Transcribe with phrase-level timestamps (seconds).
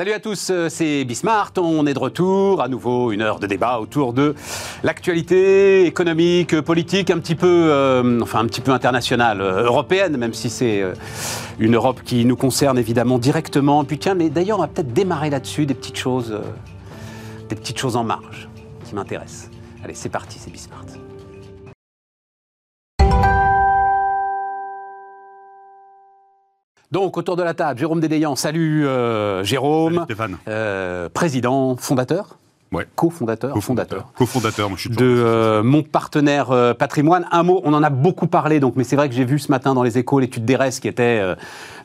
[0.00, 1.52] Salut à tous, euh, c'est Bismart.
[1.58, 2.62] On est de retour.
[2.62, 4.34] À nouveau, une heure de débat autour de
[4.82, 10.32] l'actualité économique, politique, un petit peu, euh, enfin un petit peu internationale, euh, européenne, même
[10.32, 10.82] si c'est
[11.58, 13.84] une Europe qui nous concerne évidemment directement.
[13.84, 16.34] Puis tiens, d'ailleurs, on va peut-être démarrer là-dessus des petites choses,
[17.50, 18.48] des petites choses en marge
[18.86, 19.50] qui m'intéressent.
[19.84, 21.09] Allez, c'est parti, c'est Bismart.
[26.92, 28.34] Donc, autour de la table, Jérôme Dédéian.
[28.34, 29.94] Salut euh, Jérôme.
[29.94, 30.38] Salut Stéphane.
[30.48, 32.36] Euh, président, fondateur
[32.72, 32.86] Ouais.
[32.94, 34.12] Co-fondateur Co-fondateur.
[34.16, 37.26] Co-fondateur, moi je suis de euh, mon partenaire euh, patrimoine.
[37.32, 39.50] Un mot, on en a beaucoup parlé, donc, mais c'est vrai que j'ai vu ce
[39.50, 41.34] matin dans les échos l'étude d'ERES qui était, euh,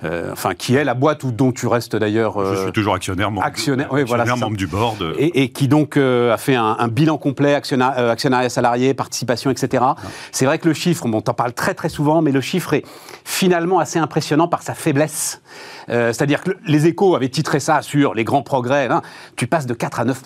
[0.04, 2.54] euh, enfin, qui est la boîte où, dont tu restes d'ailleurs.
[2.54, 5.16] je suis toujours actionnaire, membre, actionnaire, oui, voilà, actionnaire, membre du board.
[5.18, 9.84] Et, et qui donc a fait un, un, bilan complet, actionnariat, actionnariat salarié, participation, etc.
[9.88, 9.96] Ah.
[10.32, 12.76] C'est vrai que le chiffre, bon, on t'en parle très très souvent, mais le chiffre
[12.76, 12.84] est
[13.24, 15.42] finalement assez impressionnant par sa faiblesse.
[15.90, 18.88] Euh, C'est-à-dire que les échos avaient titré ça sur les grands progrès.
[18.90, 19.02] Hein.
[19.36, 20.24] Tu passes de 4 à 9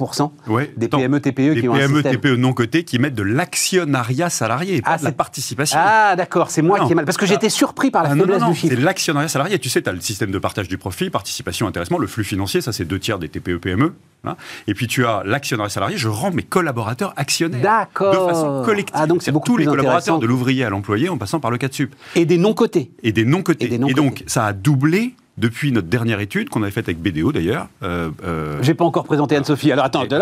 [0.47, 2.15] ouais, des PME, TPE qui ont un système.
[2.15, 5.77] TPE non cotés qui mettent de l'actionnariat salarié, pas Ah, de la participation.
[5.81, 6.85] Ah, d'accord, c'est moi Non.
[6.85, 7.05] qui ai mal.
[7.05, 8.73] Parce que j'étais surpris par la Ah, non, faiblesse non, non, du chiffre.
[8.75, 9.59] c'est l'actionnariat salarié.
[9.59, 12.61] Tu sais, tu as le système de partage du profit, participation, intéressement, le flux financier,
[12.61, 13.93] ça c'est deux tiers des TPE, PME.
[14.25, 14.35] hein.
[14.67, 17.61] Et puis tu as l'actionnariat salarié, je rends mes collaborateurs actionnaires.
[17.61, 18.27] D'accord.
[18.27, 18.95] De façon collective.
[18.97, 21.57] Ah, donc c'est beaucoup tous les collaborateurs, de l'ouvrier à l'employé, en passant par le
[21.57, 21.95] 4 sup.
[22.15, 22.91] Et des non-cotés.
[23.03, 23.65] Et des non-cotés.
[23.65, 26.99] Et des Et, donc, ça a doublé depuis notre dernière étude qu'on avait faite avec
[27.01, 27.67] BDO d'ailleurs.
[27.83, 29.71] Euh, euh, J'ai pas encore présenté Anne-Sophie.
[29.71, 30.19] Alors attends, de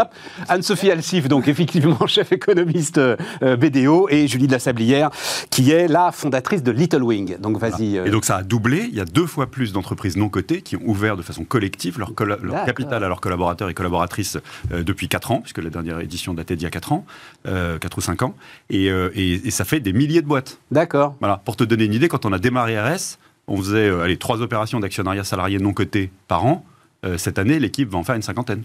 [0.48, 3.16] Anne-Sophie Alsif, donc effectivement chef économiste euh,
[3.58, 5.10] BDO, et Julie de la Sablière,
[5.50, 7.38] qui est la fondatrice de Little Wing.
[7.40, 7.98] Donc vas-y.
[7.98, 8.88] euh, Et donc ça a doublé.
[8.90, 11.98] Il y a deux fois plus d'entreprises non cotées qui ont ouvert de façon collective
[12.00, 12.66] leur, colla- leur D'accord.
[12.68, 14.38] capital à leurs collaborateurs et collaboratrices
[14.72, 17.06] euh, depuis 4 ans, puisque la dernière édition datait d'il y a 4 ans,
[17.48, 18.36] euh, 4 ou 5 ans.
[18.70, 20.60] Et, euh, et- et ça fait des milliers de boîtes.
[20.72, 21.16] D'accord.
[21.20, 21.42] Voilà.
[21.44, 24.42] Pour te donner une idée, quand on a démarré RS, on faisait euh, allez, trois
[24.42, 26.64] opérations d'actionnariat salarié non coté par an.
[27.06, 28.64] Euh, cette année, l'équipe va en faire une cinquantaine.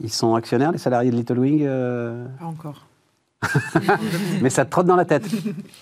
[0.00, 2.86] Ils sont actionnaires, les salariés de Little Wing euh, Pas encore.
[4.42, 5.26] Mais ça te trotte dans la tête.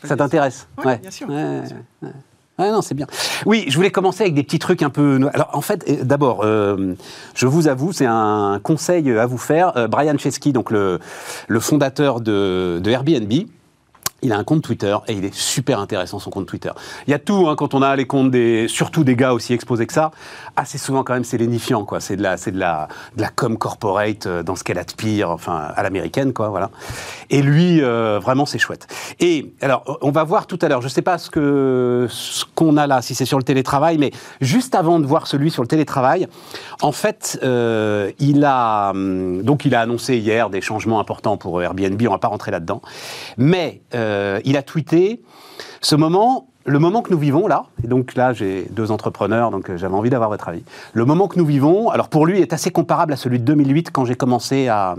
[0.04, 1.76] ça t'intéresse Ouais, bien sûr, Ouais, bien sûr.
[2.02, 2.08] ouais.
[2.56, 3.08] Ouais, non, c'est bien.
[3.46, 5.28] Oui, je voulais commencer avec des petits trucs un peu.
[5.34, 6.94] Alors, en fait, d'abord, euh,
[7.34, 9.76] je vous avoue, c'est un conseil à vous faire.
[9.76, 11.00] Euh, Brian Chesky, donc le,
[11.48, 13.32] le fondateur de, de Airbnb,
[14.24, 16.70] il a un compte Twitter et il est super intéressant son compte Twitter.
[17.06, 19.52] Il y a tout hein, quand on a les comptes des, surtout des gars aussi
[19.52, 20.10] exposés que ça.
[20.56, 22.00] Assez souvent quand même c'est lénifiant quoi.
[22.00, 24.84] C'est de la, c'est de la, de la com corporate euh, dans ce qu'elle a
[24.84, 26.70] de pire, enfin à l'américaine quoi, voilà.
[27.30, 28.86] Et lui euh, vraiment c'est chouette.
[29.20, 30.82] Et alors on va voir tout à l'heure.
[30.82, 34.10] Je sais pas ce que ce qu'on a là, si c'est sur le télétravail, mais
[34.40, 36.28] juste avant de voir celui sur le télétravail,
[36.80, 41.62] en fait euh, il a hum, donc il a annoncé hier des changements importants pour
[41.62, 42.00] Airbnb.
[42.06, 42.80] On va pas rentrer là-dedans,
[43.36, 44.13] mais euh,
[44.44, 45.20] il a tweeté
[45.80, 49.68] ce moment, le moment que nous vivons là, et donc là j'ai deux entrepreneurs, donc
[49.68, 50.64] euh, j'avais envie d'avoir votre avis.
[50.92, 53.90] Le moment que nous vivons, alors pour lui, est assez comparable à celui de 2008
[53.90, 54.96] quand j'ai commencé à,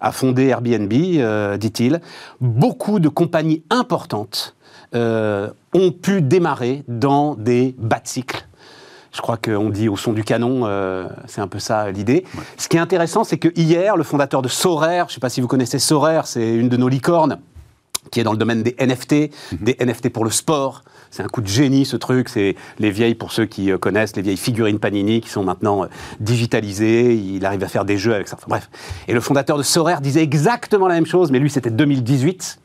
[0.00, 2.00] à fonder Airbnb, euh, dit-il.
[2.40, 4.54] Beaucoup de compagnies importantes
[4.94, 8.46] euh, ont pu démarrer dans des bas de cycle.
[9.12, 12.24] Je crois qu'on dit au son du canon, euh, c'est un peu ça l'idée.
[12.56, 15.28] Ce qui est intéressant, c'est que hier, le fondateur de Sorare, je ne sais pas
[15.28, 17.38] si vous connaissez Sorare, c'est une de nos licornes,
[18.10, 20.82] qui est dans le domaine des NFT, des NFT pour le sport.
[21.10, 22.28] C'est un coup de génie ce truc.
[22.28, 25.84] C'est les vieilles, pour ceux qui euh, connaissent, les vieilles figurines Panini qui sont maintenant
[25.84, 25.86] euh,
[26.20, 27.14] digitalisées.
[27.14, 28.36] Il arrive à faire des jeux avec ça.
[28.36, 28.70] Enfin, bref.
[29.08, 32.60] Et le fondateur de Sorare disait exactement la même chose, mais lui c'était 2018.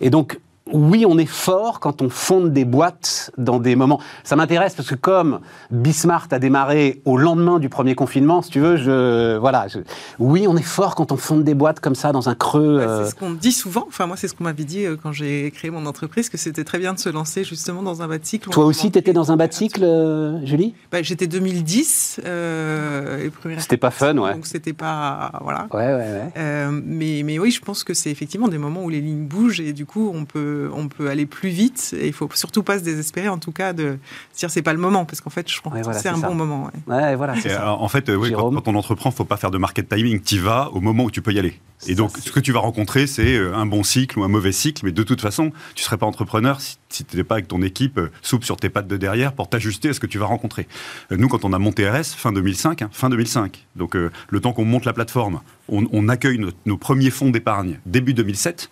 [0.00, 0.38] Et donc,
[0.72, 4.00] oui, on est fort quand on fonde des boîtes dans des moments.
[4.24, 5.40] Ça m'intéresse parce que comme
[5.70, 9.68] Bismart a démarré au lendemain du premier confinement, si tu veux, je voilà.
[9.68, 9.78] je-
[10.18, 12.78] oui, on est fort quand on fonde des boîtes comme ça dans un creux.
[12.78, 13.84] Ouais, euh, C'est ce qu'on me dit souvent.
[13.88, 16.64] Enfin, moi, c'est ce qu'on m'avait dit euh, quand j'ai créé mon entreprise, que c'était
[16.64, 18.50] très bien de se lancer justement dans un cycle.
[18.50, 20.74] Toi aussi, tu étais dans un cycle, euh, Julie?
[20.90, 22.20] Bah, J'étais 2010.
[22.24, 23.28] Euh,
[23.58, 24.34] C'était pas fun, ouais.
[24.34, 25.32] Donc, c'était pas.
[25.42, 25.66] Voilà.
[25.72, 26.68] Ouais, ouais, ouais.
[26.84, 29.72] Mais, mais oui, je pense que c'est effectivement des moments où les lignes bougent et
[29.72, 31.94] du coup, on peut, on peut aller plus vite.
[31.98, 33.98] Et il faut surtout pas se désespérer, en tout cas, de
[34.32, 36.08] se dire c'est pas le moment, parce qu'en fait, je pense Ouais, que voilà, c'est
[36.08, 36.28] c'est un ça.
[36.28, 36.64] bon moment.
[36.86, 36.94] ouais.
[36.94, 37.68] Ouais, voilà, Et, c'est ça.
[37.68, 40.20] euh, en fait, euh, oui, quand, on entreprend, faut pas faire de market timing.
[40.20, 41.58] Tu vas au moment où tu peux y aller.
[41.88, 44.52] Et donc, ce que tu vas rencontrer, c'est euh, un bon cycle ou un mauvais
[44.52, 44.84] cycle.
[44.84, 47.60] Mais de toute façon, tu serais pas entrepreneur si, si tu n'étais pas avec ton
[47.62, 50.68] équipe souple sur tes pattes de derrière pour t'ajuster à ce que tu vas rencontrer.
[51.10, 53.66] Nous, quand on a monté RS, fin 2005, hein, fin 2005.
[53.76, 57.30] Donc, euh, le temps qu'on monte la plateforme, on, on accueille nos, nos premiers fonds
[57.30, 58.70] d'épargne début 2007.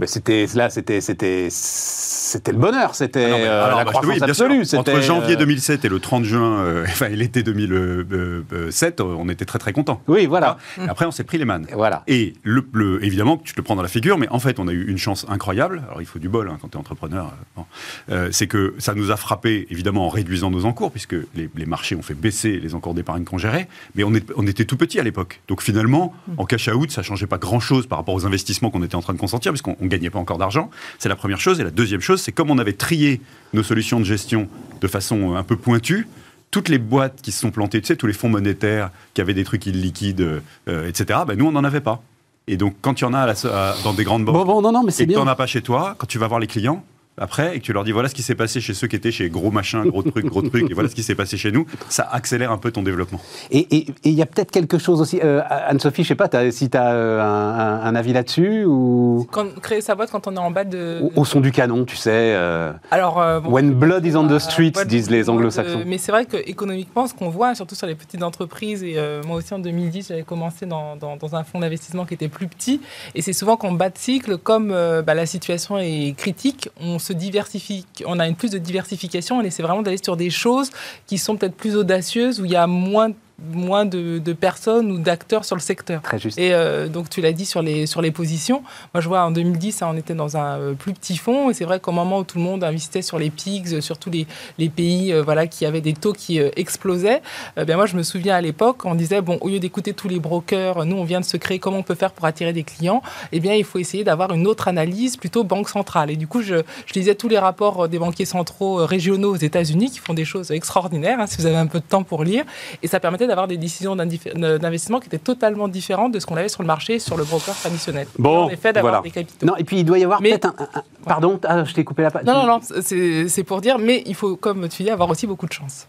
[0.00, 4.22] Mais c'était là, c'était c'était c'était le bonheur, c'était Ah euh, la bah, croissance oui,
[4.22, 4.64] absolue.
[4.64, 9.28] c'était, Entre janvier euh, 2007 et le 30 juin, euh, enfin l'été 2007, euh, on
[9.28, 10.00] était très très contents.
[10.08, 10.58] Oui, voilà,
[10.88, 11.66] Après, on s'est pris les mannes.
[11.72, 12.02] voilà.
[12.08, 14.66] Et le, le- évidemment, tu te le prends dans la figure, mais en fait, on
[14.68, 15.82] a eu une chance incroyable.
[15.86, 17.26] Alors, il faut du bol hein, quand tu es entrepreneur.
[17.26, 17.64] euh, bon.
[18.10, 21.66] Euh, c'est que ça nous a frappé, évidemment, en réduisant nos encours, puisque les, les
[21.66, 23.68] marchés ont fait baisser les encours d'épargne qu'on gérait.
[23.94, 25.40] Mais on, est- on était tout petit à l'époque.
[25.46, 28.96] Donc, finalement, en cash out, ça changeait pas grand-chose par rapport aux investissements qu'on était
[28.96, 30.70] en train de consentir, puisqu'on ne gagnait pas encore d'argent.
[30.98, 31.60] C'est la première chose.
[31.60, 33.20] Et la deuxième chose, c'est comme on avait trié
[33.52, 34.48] nos solutions de gestion
[34.80, 36.06] de façon euh, un peu pointue,
[36.50, 39.34] toutes les boîtes qui se sont plantées, tu sais, tous les fonds monétaires qui avaient
[39.34, 42.02] des trucs illiquides, euh, etc., ben, nous, on n'en avait pas.
[42.46, 44.34] Et donc, quand il y en a à la so- à- dans des grandes banques,
[44.36, 46.06] Bon, bon, non, non, mais c'est et que tu n'en as pas chez toi, quand
[46.06, 46.84] tu vas voir les clients,
[47.18, 49.12] après, et que tu leur dis voilà ce qui s'est passé chez ceux qui étaient
[49.12, 51.66] chez gros machin, gros truc, gros truc, et voilà ce qui s'est passé chez nous,
[51.88, 53.20] ça accélère un peu ton développement.
[53.50, 55.20] Et il y a peut-être quelque chose aussi.
[55.22, 59.26] euh, Anne-Sophie, je sais pas, si tu as un, un- un avis là-dessus ou?
[59.30, 61.00] Quand, créer sa boîte quand on est en bas de.
[61.14, 62.10] au, au son du canon, tu sais.
[62.12, 65.82] euh, Alors, euh, bon, When blood is on the euh, streets, boîte disent les anglo-saxons.
[65.86, 69.36] Mais c'est vrai qu'économiquement, ce qu'on voit, surtout sur les petites entreprises, et euh, moi
[69.36, 72.80] aussi en 2010, j'avais commencé dans, dans- dans un fonds d'investissement qui était plus petit,
[73.14, 76.98] et c'est souvent qu'en bas de cycle, comme euh, bah, la situation est critique, on
[77.12, 80.70] diversifie, on a une plus de diversification, on essaie vraiment d'aller sur des choses
[81.06, 84.98] qui sont peut-être plus audacieuses, où il y a moins, moins de, de personnes ou
[84.98, 86.02] d'acteurs sur le secteur.
[86.02, 86.38] Très juste.
[86.38, 88.62] Et euh, donc tu l'as dit sur les, sur les positions.
[88.94, 91.54] Moi je vois en 2010, hein, on était dans un euh, plus petit fonds et
[91.54, 94.26] c'est vrai qu'au moment où tout le monde investissait sur les PIGS, sur tous les,
[94.58, 97.22] les pays euh, voilà, qui avaient des taux qui euh, explosaient,
[97.58, 100.08] euh, bien moi je me souviens à l'époque, on disait, bon, au lieu d'écouter tous
[100.08, 102.64] les brokers, nous on vient de se créer, comment on peut faire pour attirer des
[102.64, 103.02] clients?
[103.32, 106.10] Eh bien il faut essayer d'avoir une autre analyse, plutôt banque centrale.
[106.10, 109.32] Et du coup je, je lisais tous les rapports euh, des banquiers centraux euh, régionaux
[109.32, 112.02] aux États-Unis qui font des choses extraordinaires, hein, si vous avez un peu de temps
[112.02, 112.44] pour lire.
[112.82, 116.48] Et ça permettait d'avoir des décisions d'investissement qui étaient totalement différentes de ce qu'on avait
[116.48, 118.06] sur le marché, sur le broker traditionnel.
[118.18, 119.02] Bon, en effet, d'avoir voilà.
[119.02, 119.46] des capitaux.
[119.46, 121.74] Non, et puis il doit y avoir Mais- peut-être un, un- un- Pardon, ah, je
[121.74, 122.24] t'ai coupé la patte.
[122.24, 125.26] Non, non, non, c'est c'est pour dire, mais il faut, comme tu dis, avoir aussi
[125.26, 125.86] beaucoup de chance.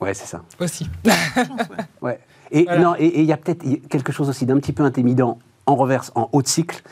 [0.00, 0.42] Ouais, c'est ça.
[0.60, 0.88] Aussi.
[2.02, 2.18] Ouais.
[2.50, 2.80] Et Voilà.
[2.80, 5.76] non, et et il y a peut-être quelque chose aussi d'un petit peu intimidant en
[5.76, 6.82] reverse, en haut de cycle.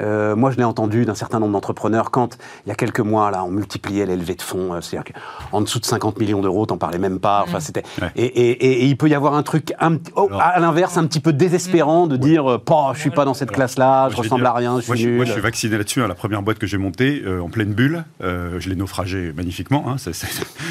[0.00, 3.30] Euh, moi, je l'ai entendu d'un certain nombre d'entrepreneurs quand, il y a quelques mois,
[3.30, 4.74] là, on multipliait les levées de fonds.
[4.74, 5.12] euh, C'est-à-dire
[5.50, 7.42] qu'en dessous de 50 millions d'euros, t'en parlais même pas.
[7.46, 7.82] Enfin, c'était.
[8.00, 8.10] Ouais.
[8.16, 11.06] Et, et- et- et il peut y avoir un truc, un, oh, à l'inverse, un
[11.06, 12.58] petit peu désespérant de dire, euh,
[12.94, 15.06] je suis pas dans cette classe-là, Moi, je ressemble dire, à rien, je moi, suis
[15.08, 15.26] moi, nul.
[15.26, 16.02] je suis vacciné là-dessus.
[16.02, 16.08] hein.
[16.08, 19.84] La première boîte que j'ai montée euh, en pleine bulle, je l'ai naufragée magnifiquement.
[19.88, 19.98] hein.
[19.98, 20.26] Ça, c'est-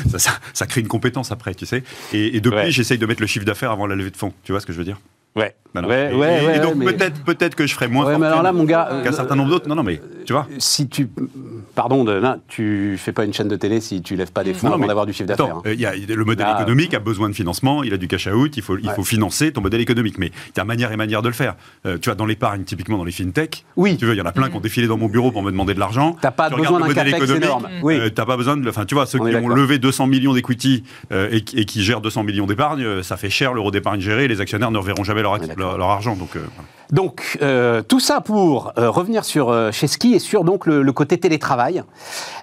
[0.10, 1.84] ça, ça- ça crée une compétence après, tu sais.
[2.14, 2.72] Et, et depuis, Ouais.
[2.72, 4.34] j'essaye de mettre le chiffre d'affaires avant la levée de fonds.
[4.44, 5.00] Tu vois ce que je veux dire?
[5.36, 5.88] Ouais, Voilà.
[5.88, 8.18] ouais, Et- ouais, et, ouais, et donc peut-être, peut-être que je ferai moins Ouais, mais
[8.18, 9.70] fortune alors là, mon gars, qu'un euh, certain nombre d'autres.
[9.70, 10.48] Non, non, mais tu vois.
[10.58, 11.08] Si tu.
[11.76, 14.54] Pardon, de, non, tu fais pas une chaîne de télé si tu lèves pas des
[14.56, 15.58] fonds Non, avant d'avoir du chiffre d'affaires.
[15.58, 15.62] Hein.
[15.68, 18.08] euh, il y a- le modèle Là, économique a besoin de financement, il a du
[18.08, 20.18] cash out, il faut, il faut financer ton modèle économique.
[20.18, 21.56] Mais tu as manière et manière de le faire.
[21.86, 23.96] Euh, tu vois, dans l'épargne, typiquement dans les fintech, Oui.
[23.98, 25.52] tu veux, il y en a plein qui ont défilé dans mon bureau pour me
[25.52, 26.18] demander de l'argent.
[26.20, 27.70] T'as pas Tu besoin d'un capex économique, énorme.
[27.84, 27.98] Oui.
[28.00, 28.68] euh, t'as pas besoin de.
[28.68, 32.02] Enfin, tu vois, ceux On qui ont levé 200 millions d'equity euh, et, qui- gèrent
[32.02, 34.28] 200 millions d'épargne, euh, ça fait cher l'euro d'épargne géré.
[34.28, 36.16] Les actionnaires ne reverront jamais leur, argent.
[36.16, 36.70] Donc, euh, voilà.
[36.92, 40.82] Donc, euh, tout ça pour euh, revenir sur euh, chez Ski et sur donc le,
[40.82, 41.84] le côté télétravail,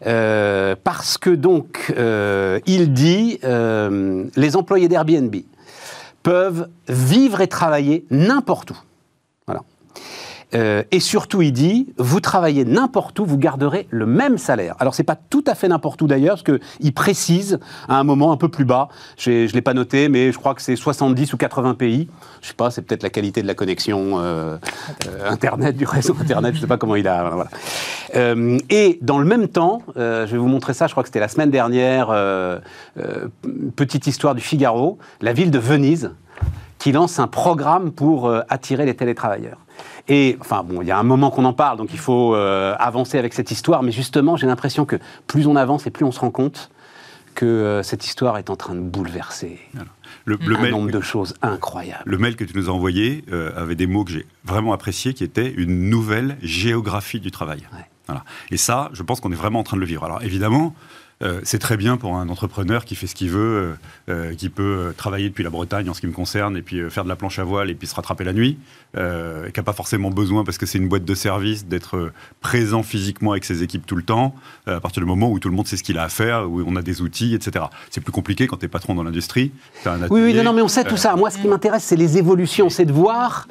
[0.02, 1.92] parce que donc
[2.66, 5.34] il dit les employés d'Airbnb
[6.22, 8.76] peuvent vivre et travailler n'importe où.
[10.56, 14.74] Euh, et surtout, il dit, vous travaillez n'importe où, vous garderez le même salaire.
[14.78, 17.58] Alors, c'est pas tout à fait n'importe où d'ailleurs, parce qu'il précise
[17.88, 18.88] à un moment un peu plus bas,
[19.18, 22.08] je ne l'ai pas noté, mais je crois que c'est 70 ou 80 pays.
[22.40, 24.56] Je sais pas, c'est peut-être la qualité de la connexion euh,
[25.06, 27.30] euh, Internet, du réseau Internet, je sais pas comment il a.
[27.30, 27.50] voilà.
[28.14, 31.20] Euh, et dans le même temps, je vais vous montrer ça, je crois que c'était
[31.20, 32.08] la semaine dernière,
[33.74, 36.12] petite histoire du Figaro, la ville de Venise,
[36.78, 39.58] qui lance un programme pour attirer les télétravailleurs.
[40.08, 42.74] Et enfin bon, il y a un moment qu'on en parle, donc il faut euh,
[42.78, 44.96] avancer avec cette histoire, mais justement, j'ai l'impression que
[45.26, 46.70] plus on avance et plus on se rend compte
[47.34, 49.58] que euh, cette histoire est en train de bouleverser
[50.24, 52.02] le, le un mail- nombre de choses incroyables.
[52.06, 55.12] Le mail que tu nous as envoyé euh, avait des mots que j'ai vraiment appréciés,
[55.12, 57.62] qui étaient une nouvelle géographie du travail.
[57.74, 57.84] Ouais.
[58.06, 58.24] Voilà.
[58.50, 60.04] Et ça, je pense qu'on est vraiment en train de le vivre.
[60.04, 60.74] Alors évidemment,
[61.22, 64.50] euh, c'est très bien pour un entrepreneur qui fait ce qu'il veut, euh, euh, qui
[64.50, 67.16] peut travailler depuis la Bretagne en ce qui me concerne, et puis faire de la
[67.16, 68.58] planche à voile, et puis se rattraper la nuit,
[68.96, 72.82] et qui n'a pas forcément besoin, parce que c'est une boîte de service, d'être présent
[72.82, 74.34] physiquement avec ses équipes tout le temps,
[74.66, 76.62] à partir du moment où tout le monde sait ce qu'il a à faire, où
[76.66, 77.66] on a des outils, etc.
[77.90, 79.52] C'est plus compliqué quand tu es patron dans l'industrie.
[79.84, 81.16] Oui, oui, non, non, mais on sait tout ça.
[81.16, 83.48] Moi, ce qui m'intéresse, c'est les évolutions, c'est de voir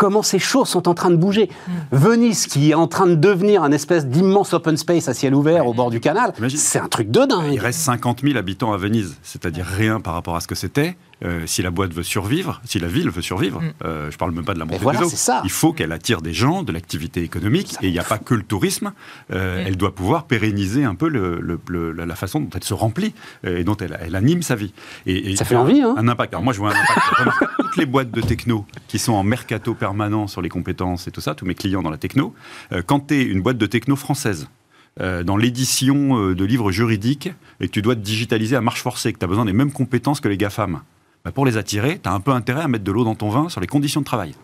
[0.00, 1.50] comment ces choses sont en train de bouger.
[1.92, 5.66] Venise, qui est en train de devenir un espèce d'immense open space à ciel ouvert
[5.66, 7.52] au bord du canal, c'est un truc de dingue.
[7.52, 10.96] Il reste 50 000 habitants à Venise, c'est-à-dire rien par rapport à ce que c'était.
[11.24, 13.72] Euh, si la boîte veut survivre, si la ville veut survivre, Mm.
[13.84, 15.42] euh, je parle même pas de la montée voilà, des eaux, c'est ça.
[15.44, 18.34] il faut qu'elle attire des gens, de l'activité économique, et il n'y a pas que
[18.34, 18.92] le tourisme.
[19.32, 19.66] Euh, Mm.
[19.66, 23.12] Elle doit pouvoir pérenniser un peu le- le- le- la façon dont elle se remplit
[23.44, 24.72] euh, et dont elle, elle anime sa vie.
[25.06, 26.32] Et, et Ça fait envie, hein Un impact.
[26.34, 27.00] Alors moi, je vois un impact.
[27.58, 31.20] Toutes les boîtes de techno qui sont en mercato permanent sur les compétences et tout
[31.20, 32.34] ça, tous mes clients dans la techno,
[32.72, 34.48] euh, quand tu es une boîte de techno française,
[35.00, 39.12] euh, dans l'édition de livres juridiques et que tu dois te digitaliser à marche forcée,
[39.12, 40.80] que tu as besoin des mêmes compétences que les GAFAM,
[41.24, 43.28] bah, pour les attirer, tu as un peu intérêt à mettre de l'eau dans ton
[43.28, 44.34] vin sur les conditions de travail.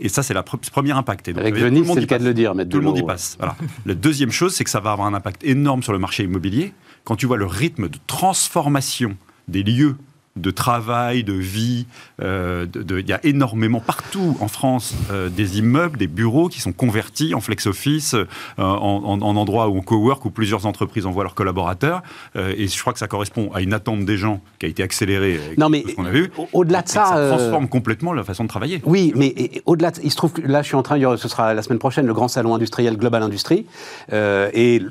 [0.00, 1.28] Et ça, c'est le premier impact.
[1.28, 2.98] Et donc, Avec Venise, c'est le cas de le dire, mettre Tout de le monde
[2.98, 3.36] y passe.
[3.38, 3.56] Voilà.
[3.84, 6.72] La deuxième chose, c'est que ça va avoir un impact énorme sur le marché immobilier.
[7.04, 9.16] Quand tu vois le rythme de transformation
[9.46, 9.96] des lieux
[10.36, 11.86] de travail, de vie,
[12.22, 16.48] euh, de- de- il y a énormément partout en France euh, des immeubles, des bureaux
[16.48, 18.24] qui sont convertis en flex office, euh,
[18.58, 22.02] en, en- en endroits où on cowork, où plusieurs entreprises envoient leurs collaborateurs.
[22.36, 25.40] Et je crois que ça correspond à une attente des gens qui a été accélérée
[25.58, 26.30] Non, mais qu'on a vu.
[26.52, 28.80] au-delà de ça, ça transforme complètement la façon de travailler.
[28.84, 29.34] Oui, mais
[29.66, 31.78] au-delà, de- il se trouve que là, je suis en train, ce sera la semaine
[31.78, 33.66] prochaine, le grand salon industriel Global Industrie.
[34.12, 34.82] Et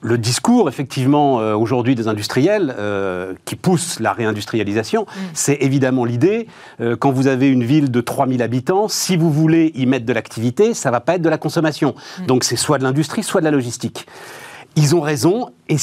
[0.00, 2.74] le, discours, effectivement, aujourd'hui des industriels
[3.44, 4.75] qui poussent la réindustrialisation,
[5.32, 6.46] c'est évidemment l'idée,
[6.80, 10.12] euh, quand vous avez une ville de 3000 habitants, si vous voulez y mettre de
[10.12, 11.94] l'activité, ça va pas être de la consommation.
[12.26, 14.06] Donc c'est soit de l'industrie, soit de la logistique.
[14.78, 15.76] Ils ont raison, et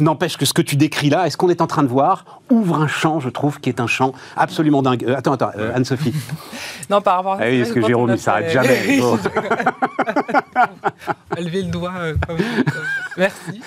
[0.00, 2.40] n'empêche que ce que tu décris là, et ce qu'on est en train de voir,
[2.50, 5.04] ouvre un champ, je trouve, qui est un champ absolument dingue.
[5.04, 6.14] Euh, attends, attends, euh, Anne-Sophie.
[6.90, 8.98] Non, par rapport à Ah oui, parce que Jérôme, il s'arrête jamais.
[11.36, 11.92] À lever le doigt.
[11.98, 12.84] euh, comme- comme-
[13.16, 13.60] Merci.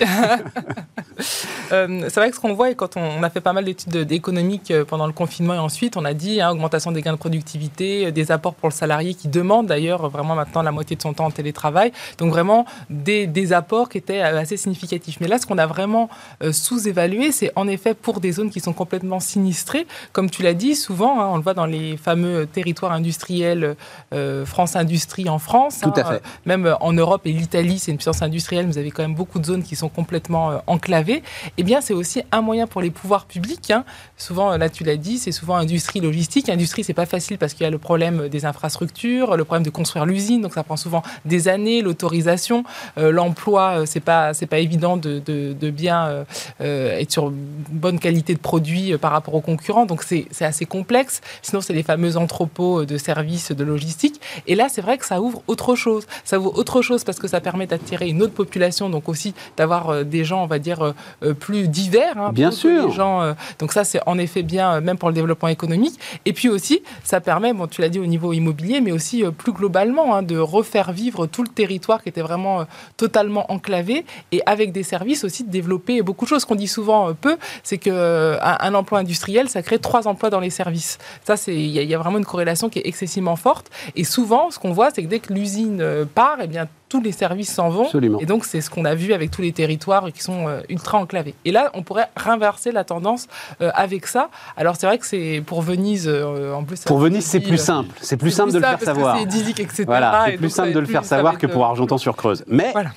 [1.71, 3.63] Euh, c'est vrai que ce qu'on voit, et quand on, on a fait pas mal
[3.65, 7.13] d'études d'économique euh, pendant le confinement et ensuite, on a dit hein, augmentation des gains
[7.13, 10.95] de productivité, euh, des apports pour le salarié qui demande d'ailleurs vraiment maintenant la moitié
[10.95, 11.91] de son temps en télétravail.
[12.17, 15.17] Donc vraiment des, des apports qui étaient euh, assez significatifs.
[15.21, 16.09] Mais là, ce qu'on a vraiment
[16.41, 19.85] euh, sous-évalué, c'est en effet pour des zones qui sont complètement sinistrées.
[20.13, 23.75] Comme tu l'as dit, souvent, hein, on le voit dans les fameux territoires industriels
[24.13, 25.81] euh, France Industrie en France.
[25.81, 26.15] Tout à hein, fait.
[26.15, 29.39] euh, même en Europe et l'Italie, c'est une puissance industrielle, vous avez quand même beaucoup
[29.39, 31.21] de zones qui sont complètement enclavées.
[31.57, 33.69] Eh bien, c'est aussi un moyen pour les pouvoirs publics.
[33.71, 33.83] hein.
[34.17, 36.49] Souvent, là, tu l'as dit, c'est souvent industrie, logistique.
[36.49, 39.69] Industrie, c'est pas facile parce qu'il y a le problème des infrastructures, le problème de
[39.69, 42.63] construire l'usine, donc ça prend souvent des années, l'autorisation,
[42.97, 46.23] euh, l'emploi, c'est pas c'est pas évident de, de, de bien euh,
[46.61, 50.65] euh, être sur bonne qualité de produit euh, par rapport aux concurrents, donc c'est assez
[50.65, 51.21] complexe.
[51.41, 54.21] Sinon, c'est les fameux entrepôts de services de logistique.
[54.47, 56.05] Et là, c'est vrai que ça ouvre autre chose.
[56.23, 60.05] Ça ouvre autre chose parce que ça permet d'attirer une autre population, donc aussi d'avoir
[60.05, 60.93] des gens, on va dire,
[61.39, 62.17] plus divers.
[62.17, 62.91] hein, Bien sûr.
[62.91, 65.99] gens, donc ça, c'est en effet bien, même pour le développement économique.
[66.25, 69.53] Et puis aussi, ça permet, bon, tu l'as dit au niveau immobilier, mais aussi plus
[69.53, 72.65] globalement, hein, de refaire vivre tout le territoire qui était vraiment
[72.97, 76.45] totalement enclavé et avec des services aussi de développer beaucoup de choses.
[76.45, 80.29] Qu'on dit souvent euh, peu, c'est que euh, un, emploi industriel, ça crée trois emplois
[80.29, 80.97] dans les services.
[81.25, 83.69] Ça, c'est il y, a- il y a vraiment une corrélation qui est excessivement forte.
[83.95, 87.01] Et souvent, ce qu'on voit, c'est que dès que l'usine euh, part, eh bien tous
[87.01, 87.85] les services s'en vont.
[87.85, 88.19] Absolument.
[88.19, 90.99] Et donc, c'est ce qu'on a vu avec tous les territoires qui sont euh, ultra
[90.99, 91.33] enclavés.
[91.43, 93.27] Et là, on pourrait renverser la tendance
[93.61, 94.29] euh, avec ça.
[94.57, 96.81] Alors, c'est vrai que c'est pour Venise, euh, en plus.
[96.83, 97.95] Pour Venise, c'est plus simple.
[97.99, 99.17] C'est plus simple de le faire savoir.
[99.17, 99.85] C'est.
[99.85, 102.43] Voilà, Et c'est plus simple de le faire savoir que pour Argentan-sur-Creuse.
[102.47, 102.91] Mais Voilà.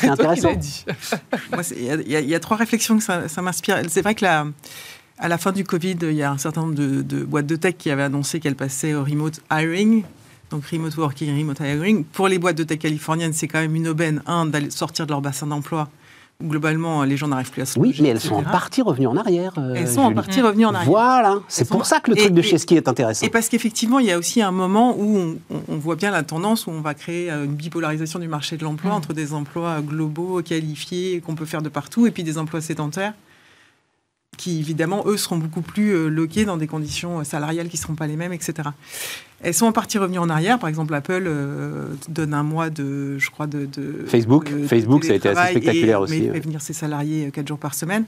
[0.00, 0.52] c'est intéressant.
[1.76, 3.82] il y, a- y trois réflexions que ça, ça m'inspire.
[3.88, 4.46] C'est vrai que la,
[5.18, 7.56] à la fin du Covid, il y a un certain nombre de, de boîtes de
[7.56, 10.04] tech qui avaient annoncé qu'elles passaient au remote hiring.
[10.50, 12.04] Donc remote working, remote hiring.
[12.04, 15.10] Pour les boîtes de tech californiennes, c'est quand même une aubaine, un, d'aller sortir de
[15.12, 15.88] leur bassin d'emploi.
[16.42, 18.52] Globalement, les gens n'arrivent plus à se Oui, loger, mais elles sont en etc.
[18.52, 19.54] partie revenues en arrière.
[19.56, 20.14] euh, Elles sont en Julie.
[20.16, 20.90] partie revenues en arrière.
[20.90, 23.24] Voilà, c'est Elles sont- pour ça que le Et- truc de et- Chesky est intéressant.
[23.26, 26.10] Et parce qu'effectivement, il y a aussi un moment où on, on- on voit bien
[26.10, 28.94] la tendance où on va créer euh, une bipolarisation du marché de l'emploi Mm.
[28.94, 33.14] entre des emplois globaux, qualifiés, qu'on peut faire de partout, et puis des emplois sédentaires
[34.36, 37.80] qui, évidemment, eux, seront beaucoup plus euh, loqués dans des conditions euh, salariales qui ne
[37.82, 38.68] seront pas les mêmes, etc.
[39.42, 40.58] Elles sont en partie revenues en arrière.
[40.58, 43.66] Par exemple, Apple euh, donne un mois de, je crois, de...
[43.66, 46.32] de- Facebook, de- de Facebook, ça a été assez spectaculaire et- aussi, Mais ouais.
[46.34, 48.04] fait venir ses salariés quatre jours par semaine.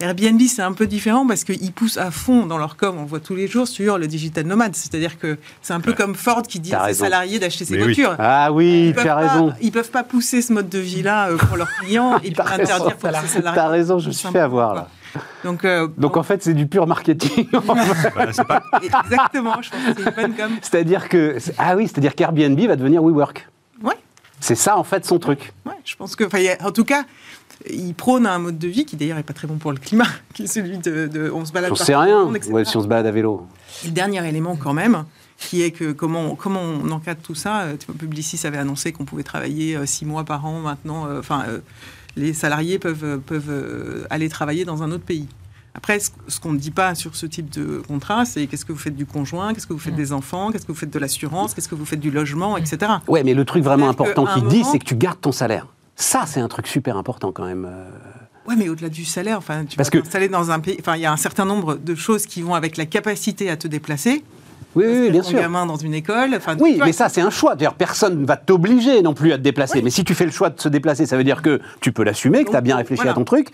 [0.00, 3.08] Airbnb, c'est un peu différent parce qu'ils poussent à fond dans leur com, on le
[3.08, 4.74] voit tous les jours, sur le digital nomade.
[4.74, 7.80] C'est-à-dire que c'est un peu comme Ford qui dit à ses salariés d'acheter ses Mais
[7.84, 7.94] oui.
[7.94, 8.16] voitures.
[8.18, 9.52] Ah oui, tu as raison.
[9.60, 13.10] Ils peuvent pas pousser ce mode de vie-là pour leurs clients et puis interdire pour
[13.10, 13.54] ses salariés.
[13.54, 14.88] T'as raison, je me suis fait avoir là.
[15.44, 17.46] Donc, euh, Donc bon, en fait, c'est du pur marketing.
[18.46, 20.50] Pas- exactement, je pense que c'est une bonne com.
[20.62, 23.48] c'est-à-dire que ah oui, c'est-à-dire qu'Airbnb va devenir WeWork.
[23.82, 23.94] Ouais.
[24.40, 25.52] C'est ça en fait son truc.
[25.66, 27.04] Ouais, je pense que, a- en tout cas,
[27.68, 30.06] il prône un mode de vie qui d'ailleurs est pas très bon pour le climat,
[30.34, 32.24] qui est celui de, de- on se balade dans le rien.
[32.24, 32.38] monde.
[32.50, 33.46] Ouais, si on se balade à vélo.
[33.84, 35.04] Et le dernier élément quand même,
[35.40, 37.62] qui est que comment, comment on encadre tout ça.
[37.62, 41.06] euh, Publicis avait annoncé qu'on pouvait travailler euh, six mois par an maintenant.
[41.06, 41.44] euh, Enfin,
[42.16, 45.26] les salariés peuvent, peuvent aller travailler dans un autre pays.
[45.74, 48.78] Après, ce, qu'on ne dit pas sur ce type de contrat, c'est qu'est-ce que vous
[48.78, 51.54] faites du conjoint, qu'est-ce que vous faites des enfants, qu'est-ce que vous faites de l'assurance,
[51.54, 52.92] qu'est-ce que vous faites du logement, etc.
[53.06, 55.68] Ouais, mais le truc vraiment important qu'il dit, c'est que tu gardes ton salaire.
[55.94, 57.70] Ça, c'est un truc super important quand même.
[58.48, 60.76] Ouais, mais au-delà du salaire, enfin, tu Parce vas que- t'installer dans un pays.
[60.80, 63.56] Enfin, il y a un certain nombre de choses qui vont avec la capacité à
[63.56, 64.24] te déplacer.
[64.76, 65.38] Oui, oui, oui, bien sûr.
[65.40, 66.34] gamin dans une école.
[66.36, 67.56] Enfin, Oui, mais ça, c'est un choix.
[67.56, 69.78] D'ailleurs, personne ne va t'obliger non plus à te déplacer.
[69.78, 69.84] Oui.
[69.84, 72.04] Mais si tu fais le choix de se déplacer, ça veut dire que tu peux
[72.04, 73.12] l'assumer, que tu as bien réfléchi voilà.
[73.12, 73.48] à ton truc.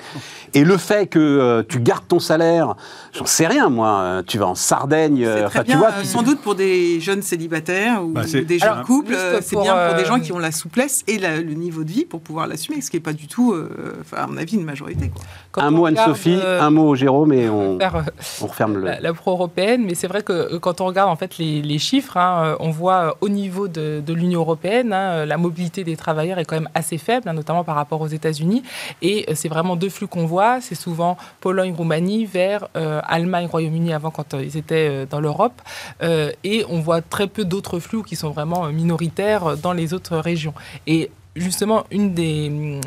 [0.52, 2.74] Et le fait que euh, tu gardes ton salaire,
[3.14, 3.88] j'en sais rien, moi.
[4.00, 5.88] euh, Tu vas en Sardaigne, euh, très enfin, tu bien, vois.
[5.88, 9.56] euh, tu- sans doute pour des jeunes célibataires ou Bah, des jeunes Alors, couples, c'est
[9.58, 12.20] bien pour des gens qui ont la souplesse et la- le niveau de vie pour
[12.20, 13.70] pouvoir l'assumer, ce qui n'est pas du tout, euh,
[14.14, 15.08] à mon avis, une majorité.
[15.08, 15.22] quoi.
[15.52, 18.04] Quand un mot Anne-Sophie, euh, un mot Jérôme, et on, faire,
[18.42, 18.84] on referme le.
[18.84, 22.42] la, la pro-européenne, mais c'est vrai que quand on regarde en fait les, chiffres, hein,
[22.44, 26.38] euh, on voit euh, au niveau de, l'Union européenne, hein, euh, la mobilité des travailleurs
[26.38, 28.62] est quand même assez faible, hein, notamment par rapport aux États-Unis.
[29.02, 30.60] Et c'est vraiment deux flux qu'on voit.
[30.60, 35.60] C'est souvent Pologne-Roumanie vers Allemagne-Royaume-Uni avant quand ils étaient dans l'Europe.
[36.02, 40.54] Et on voit très peu d'autres flux qui sont vraiment minoritaires dans les autres régions.
[40.86, 42.80] Et justement, une des,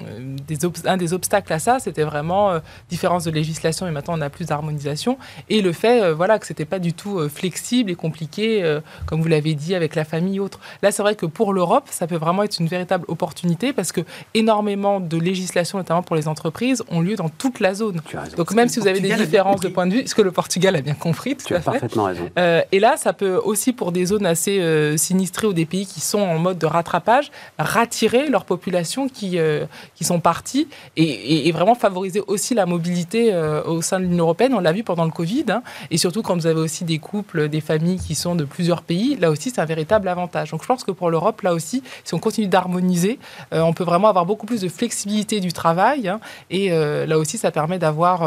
[0.48, 4.15] des obs- un des obstacles à ça, c'était vraiment euh, différence de législation, et maintenant
[4.18, 5.18] on a plus d'harmonisation,
[5.50, 8.82] et le fait euh, voilà, que c'était pas du tout euh, flexible et compliqué, euh,
[9.06, 10.60] comme vous l'avez dit, avec la famille et autres.
[10.82, 14.01] Là, c'est vrai que pour l'Europe, ça peut vraiment être une véritable opportunité, parce que
[14.34, 18.01] énormément de législations, notamment pour les entreprises, ont lieu dans toute la zone.
[18.38, 20.75] Donc même si vous avez des différences de point de vue, ce que le Portugal
[20.75, 21.72] a bien compris, tout tu à as fait.
[21.72, 22.29] parfaitement raison.
[22.38, 25.86] Euh, et là, ça peut aussi, pour des zones assez euh, sinistrées ou des pays
[25.86, 29.65] qui sont en mode de rattrapage, rattirer leur population qui, euh,
[29.96, 30.67] qui sont partis
[30.98, 34.53] et, vraiment favoriser aussi la mobilité euh, au sein de l'Union européenne.
[34.53, 35.46] On l'a vu pendant le Covid.
[35.50, 35.63] hein.
[35.89, 39.15] et surtout, quand vous avez aussi des couples, des familles qui sont de plusieurs pays,
[39.15, 40.51] là aussi, c'est un véritable avantage.
[40.51, 43.19] Donc, je pense que pour l'Europe, là aussi, si on continue d'harmoniser,
[43.53, 46.08] euh, on peut vraiment avoir beaucoup plus de flexibilité du travail.
[46.08, 46.19] hein.
[46.50, 48.22] et là aussi, ça permet d'avoir,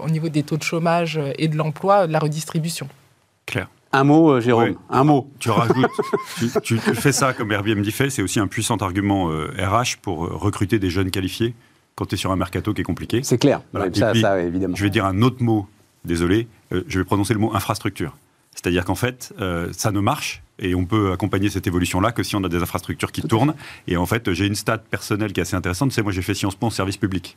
[0.00, 2.88] au niveau des taux de chômage et de l'emploi, de la redistribution.
[3.46, 3.68] Claire.
[3.98, 4.76] Un mot, euh, Jérôme, Ouais.
[4.90, 5.30] un mot.
[5.38, 5.86] Tu rajoutes,
[6.38, 9.96] tu, tu- tu fais ça comme Airbnb fait, c'est aussi un puissant argument euh, RH
[10.02, 11.54] pour euh, recruter des jeunes qualifiés
[11.94, 13.20] quand tu es sur un mercato qui est compliqué.
[13.22, 13.62] C'est clair.
[13.72, 13.86] Voilà.
[13.86, 14.76] Ouais, ça, Et puis, ça, évidemment.
[14.76, 15.66] Je vais dire un autre mot,
[16.04, 18.14] désolé, euh, je vais prononcer le mot infrastructure.
[18.54, 22.36] C'est-à-dire qu'en fait, euh, ça ne marche et on peut accompagner cette évolution-là que si
[22.36, 23.54] on a des infrastructures qui tournent.
[23.86, 25.92] Et en fait, j'ai une stat personnelle qui est assez intéressante.
[25.92, 27.36] C'est moi, j'ai fait Sciences Po en service public.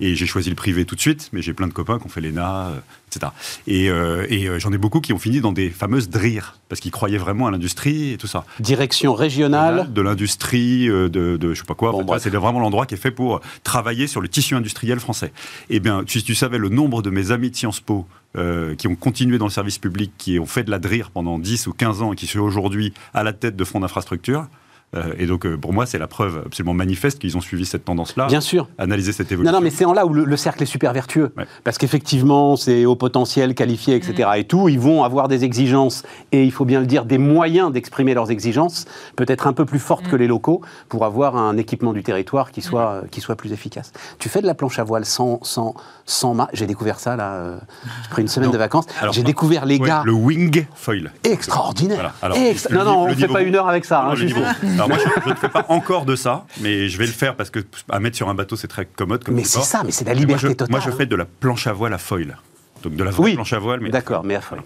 [0.00, 2.08] Et j'ai choisi le privé tout de suite, mais j'ai plein de copains qui ont
[2.08, 3.32] fait l'ENA, euh, etc.
[3.66, 6.80] Et, euh, et, euh, j'en ai beaucoup qui ont fini dans des fameuses DRIR, parce
[6.80, 8.44] qu'ils croyaient vraiment à l'industrie et tout ça.
[8.60, 9.92] Direction régionale.
[9.92, 11.90] De l'industrie, euh, de, de je sais pas quoi.
[11.90, 15.32] Bon, c'est vraiment l'endroit qui est fait pour travailler sur le tissu industriel français.
[15.68, 18.86] Eh bien, si tu savais le nombre de mes amis de Sciences Po euh, qui
[18.86, 21.72] ont continué dans le service public, qui ont fait de la DRIR pendant 10 ou
[21.72, 24.46] 15 ans et qui sont aujourd'hui à la tête de fonds d'infrastructure.
[24.96, 27.84] Euh, et donc, euh, pour moi, c'est la preuve absolument manifeste qu'ils ont suivi cette
[27.84, 28.68] tendance-là, Bien sûr.
[28.78, 29.52] analysé cette Non, évolution.
[29.56, 31.32] non, mais c'est en là où le, le cercle est super vertueux.
[31.36, 31.46] Ouais.
[31.64, 34.28] Parce qu'effectivement, c'est au potentiel, qualifié, etc.
[34.34, 34.38] Mm.
[34.38, 34.68] et tout.
[34.68, 38.30] Ils vont avoir des exigences, et il faut bien le dire, des moyens d'exprimer leurs
[38.30, 40.10] exigences, peut-être un peu plus fortes Mm.
[40.10, 43.52] que les locaux, pour avoir un équipement du territoire qui soit, euh, qui soit plus
[43.52, 43.92] efficace.
[44.18, 45.74] Tu fais de la planche à voile sans, sans,
[46.06, 46.48] sans mât?
[46.52, 47.32] J'ai découvert ça, là.
[47.34, 47.58] euh,
[48.04, 48.52] J'ai pris une semaine Non.
[48.54, 48.86] de vacances.
[49.12, 49.26] J'ai non.
[49.26, 50.02] découvert les Ouais, gars.
[50.04, 51.12] le wing foil.
[51.24, 51.96] Extraordinaire.
[51.96, 52.12] Voilà.
[52.22, 54.02] Alors, Extra- le Non, non, on ne fait niveau- pas une heure avec ça.
[54.04, 54.79] Non, hein.
[54.84, 57.36] Alors moi, je, je ne fais pas encore de ça, mais je vais le faire
[57.36, 59.22] parce que à mettre sur un bateau, c'est très commode.
[59.24, 60.68] Comme Mais c'est ça, mais c'est la Et moi, liberté je, totale.
[60.70, 62.36] Moi, je fais de la planche à voile à foil.
[62.82, 63.34] Donc de la vraie Oui.
[63.34, 64.62] planche à voile, mais D'accord, mais à folle.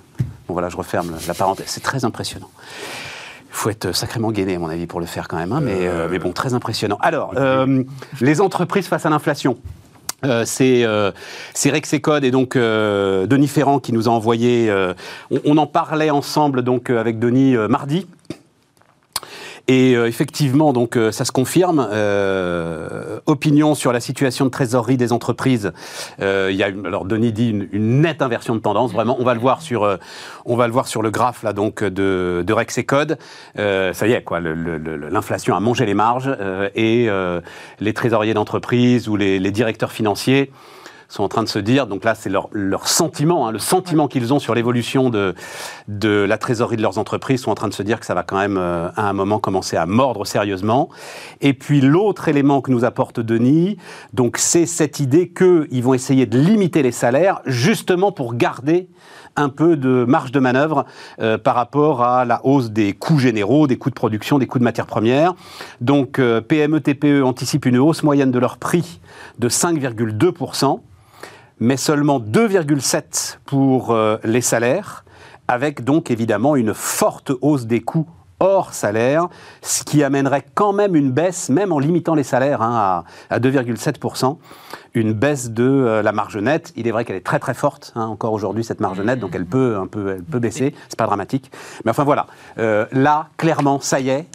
[0.47, 1.67] Bon voilà, je referme la parenthèse.
[1.69, 2.51] C'est très impressionnant.
[3.51, 5.53] Il faut être sacrément gainé, à mon avis, pour le faire quand même.
[5.53, 6.99] hein, mais, euh, mais bon, très impressionnant.
[7.01, 7.83] Alors, euh,
[8.21, 9.59] les entreprises face à l'inflation.
[10.25, 11.11] Euh, c'est euh,
[11.53, 14.73] c'est Rexecode et donc euh, Denis Ferrand qui nous a envoyé.
[15.31, 18.07] on, on en parlait ensemble donc avec Denis mardi.
[19.67, 21.89] Et euh, effectivement, donc euh, ça se confirme.
[21.91, 25.73] Euh, opinion sur la situation de trésorerie des entreprises.
[26.21, 28.93] Il y a, une- alors Denis dit une, une nette inversion de tendance.
[28.93, 29.99] Vraiment, on va le voir sur,
[30.45, 33.17] on va le voir sur le graphe là donc de, de Rexecode.
[33.59, 34.41] Euh, ça y est, quoi.
[34.41, 36.31] L'inflation a mangé les marges
[36.75, 37.09] et
[37.81, 40.51] les trésoriers d'entreprise ou les, les directeurs financiers
[41.09, 44.09] sont en train de se dire, donc là c'est leur, leur sentiment, hein, le sentiment
[44.09, 45.35] qu'ils ont sur l'évolution de,
[45.89, 48.23] de la trésorerie de leurs entreprises, sont en train de se dire que ça va
[48.23, 50.89] quand même euh, à un moment commencer à mordre sérieusement.
[51.41, 53.79] Et puis l'autre élément que nous apporte Denis,
[54.13, 58.89] donc c'est cette idée qu'ils vont essayer de limiter les salaires justement pour garder
[59.37, 60.85] un peu de marge de manœuvre
[61.21, 64.59] euh, par rapport à la hausse des coûts généraux, des coûts de production, des coûts
[64.59, 65.35] de matières premières.
[65.81, 69.01] Donc euh, PME, TPE anticipent une hausse moyenne de leur prix
[69.39, 70.81] de 5,2%,
[71.61, 75.05] mais seulement 2,7% pour euh, les salaires,
[75.49, 78.09] avec donc évidemment une forte hausse des coûts
[78.41, 79.29] hors salaire,
[79.63, 83.41] ce qui amènerait quand même une baisse, même en limitant les salaires hein, à, à
[83.41, 84.37] 2,7%,
[84.95, 86.73] une baisse de euh, la marge nette.
[86.77, 89.35] Il est vrai qu'elle est très très forte hein, encore aujourd'hui cette marge nette, donc
[89.35, 90.75] elle peut un peu, elle baisser.
[90.89, 91.51] C'est pas dramatique,
[91.85, 92.27] mais enfin voilà.
[92.59, 94.27] Euh, là, clairement, ça y est.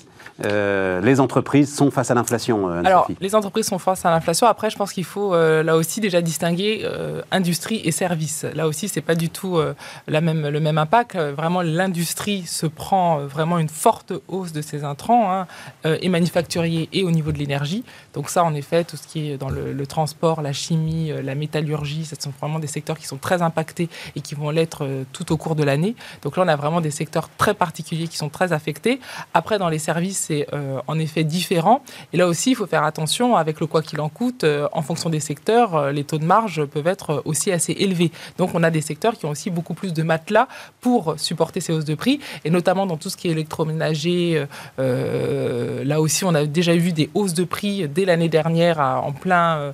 [0.46, 2.70] euh, les entreprises sont face à l'inflation.
[2.70, 4.48] euh, Alors, les entreprises sont face à l'inflation.
[4.48, 6.88] Après, je pense qu'il faut euh, là aussi déjà distinguer
[7.32, 8.46] industrie et services.
[8.54, 9.60] Là aussi, c'est pas du tout
[10.08, 11.16] la même, le même impact.
[11.16, 15.48] Vraiment, l'industrie se prend vraiment une forte hausse de ses intrants, hein,
[15.84, 17.84] et manufacturier et au niveau de l'énergie.
[18.14, 21.36] Donc ça, en effet, tout ce qui est dans le, le transport, la chimie, la
[21.36, 25.32] métallurgie, ce sont vraiment des secteurs qui sont très impactés et qui vont l'être tout
[25.32, 25.96] au cours de l'année.
[26.22, 29.00] Donc là, on a vraiment des secteurs très particuliers qui sont très affectés.
[29.34, 31.82] Après, dans les services, c'est euh, en effet différent.
[32.14, 34.44] Et là aussi, il faut faire attention avec le quoi qu'il en coûte.
[34.44, 38.12] euh, en fonction des secteurs, euh, les taux de marge peuvent être aussi assez élevés.
[38.38, 40.48] Donc, on a des secteurs qui ont aussi beaucoup plus de matelas
[40.82, 44.46] pour supporter ces hausses de prix, et notamment dans tout ce qui est électroménager.
[44.78, 49.74] là aussi, on a déjà vu des hausses de prix dès l'année dernière en plein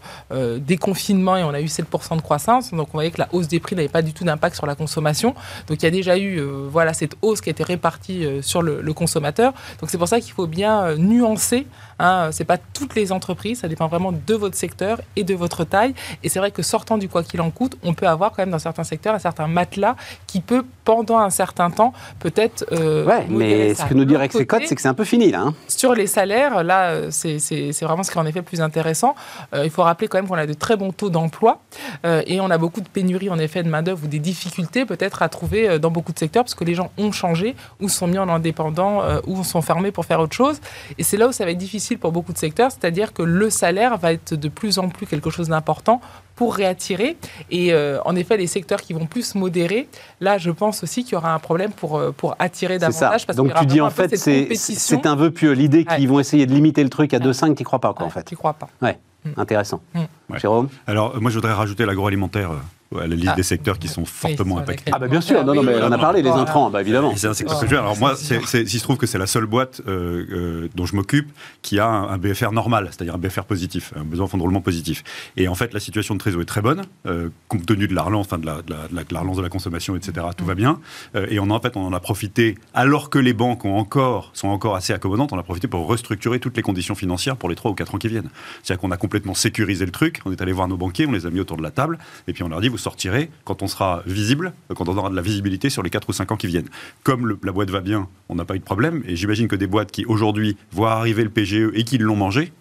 [0.57, 2.71] déconfinement, et on a eu 7% de croissance.
[2.71, 4.75] Donc, on voyait que la hausse des prix n'avait pas du tout d'impact sur la
[4.75, 5.35] consommation.
[5.67, 8.81] Donc, il y a déjà eu voilà, cette hausse qui a été répartie sur le,
[8.81, 9.53] le consommateur.
[9.79, 11.67] Donc, c'est pour ça qu'il faut bien euh, nuancer.
[11.99, 15.63] Hein, c'est pas toutes les entreprises, ça dépend vraiment de votre secteur et de votre
[15.63, 15.93] taille.
[16.23, 18.51] Et c'est vrai que sortant du quoi qu'il en coûte, on peut avoir quand même
[18.51, 19.95] dans certains secteurs un certain matelas
[20.27, 22.65] qui peut, pendant un certain temps, peut-être.
[22.71, 23.83] euh, Ouais, mais ça.
[23.83, 25.41] ce que nous dit Rexecode, côté, c'est que c'est un peu fini là.
[25.41, 25.53] hein.
[25.67, 29.15] sur les salaires, là, euh, c'est vraiment ce qui est en effet le plus intéressant.
[29.53, 31.59] Euh, il faut rappeler quand même qu'on a de très bons taux d'emploi
[32.05, 35.21] euh, et on a beaucoup de pénuries en effet de main-d'œuvre ou des difficultés peut-être
[35.23, 38.19] à trouver dans beaucoup de secteurs parce que les gens ont changé ou sont mis
[38.19, 40.59] en indépendant ou sont fermés pour faire autre chose.
[40.99, 43.49] Et c'est là où ça va être difficile pour beaucoup de secteurs, c'est-à-dire que le
[43.49, 45.99] salaire va être de plus en plus quelque chose d'important
[46.35, 47.17] pour réattirer.
[47.49, 49.87] Et euh, en effet, les secteurs qui vont plus modérer,
[50.19, 52.87] là, je pense aussi qu'il y aura un problème pour, euh, pour attirer ça.
[52.89, 53.25] davantage.
[53.25, 55.51] parce Donc tu dis en fait, c'est un vœu pieux.
[55.53, 57.23] L'idée qu'ils vont essayer de limiter le truc à Ouais.
[57.23, 59.29] 2,5, tu crois pas quoi en fait Tu crois pas Ouais, Mm.
[59.37, 59.81] intéressant.
[59.93, 59.99] Mm.
[60.29, 60.39] Ouais.
[60.39, 60.69] Jérôme?
[60.85, 62.55] Alors, moi, je voudrais rajouter l'agroalimentaire euh,
[62.99, 63.35] à la liste Ah.
[63.35, 64.91] des secteurs qui sont fortement impactés.
[64.93, 66.43] Ah bah bien sûr, non, non, mais on a parlé, les Voilà.
[66.43, 67.13] intrants, bah évidemment.
[67.15, 67.77] C'est un secteur que je veux.
[67.79, 70.85] Alors moi, c'est, c'est- il se trouve que c'est la seule boîte euh, euh, dont
[70.85, 71.29] je m'occupe
[71.61, 74.43] qui a un, un BFR normal, c'est-à-dire un BFR positif, un besoin de fonds de
[74.43, 75.03] roulement positif.
[75.37, 78.03] Et en fait, la situation de trésor est très bonne, euh, compte tenu de la
[78.03, 80.25] relance, enfin de la, de la- de la- de la relance de la consommation, etc.
[80.37, 80.79] Tout va bien.
[81.15, 84.31] Euh, et on, en fait, on en a profité, alors que les banques ont encore,
[84.33, 87.55] sont encore assez accommodantes, on a profité pour restructurer toutes les conditions financières pour les
[87.55, 88.29] 3 ou 4 ans qui viennent.
[88.63, 91.25] C'est-à-dire qu'on a complètement sécurisé le truc, on est allé voir nos banquiers, on les
[91.25, 93.67] a mis autour de la table, et puis on leur dit, vous sortirez quand on
[93.67, 96.47] sera visible, quand on aura de la visibilité sur les 4 ou 5 ans qui
[96.47, 96.69] viennent.
[97.03, 99.55] Comme le- la boîte va bien, on n'a pas eu de problème, et j'imagine que
[99.55, 102.53] des boîtes qui aujourd'hui voient arriver le PGE et qui l'ont mangé,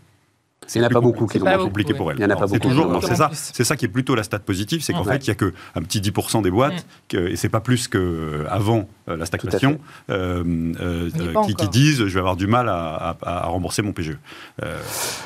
[0.75, 1.59] Il n'y en a pas beaucoup qui l'ont mangé.
[1.59, 2.17] compliqué pour elles.
[2.19, 4.23] Il y en a pas C'est beaucoup c'est ça, c'est ça qui est plutôt la
[4.23, 5.13] stat positive, c'est qu'en Ouais.
[5.19, 7.87] fait il y a que un petit 10% des boîtes, que, et c'est pas plus
[7.87, 9.79] que avant euh, la stagflation,
[10.11, 10.43] euh,
[10.81, 14.17] euh, euh, qui, disent je vais avoir du mal à, à- à rembourser mon PGE.
[14.63, 14.79] Euh,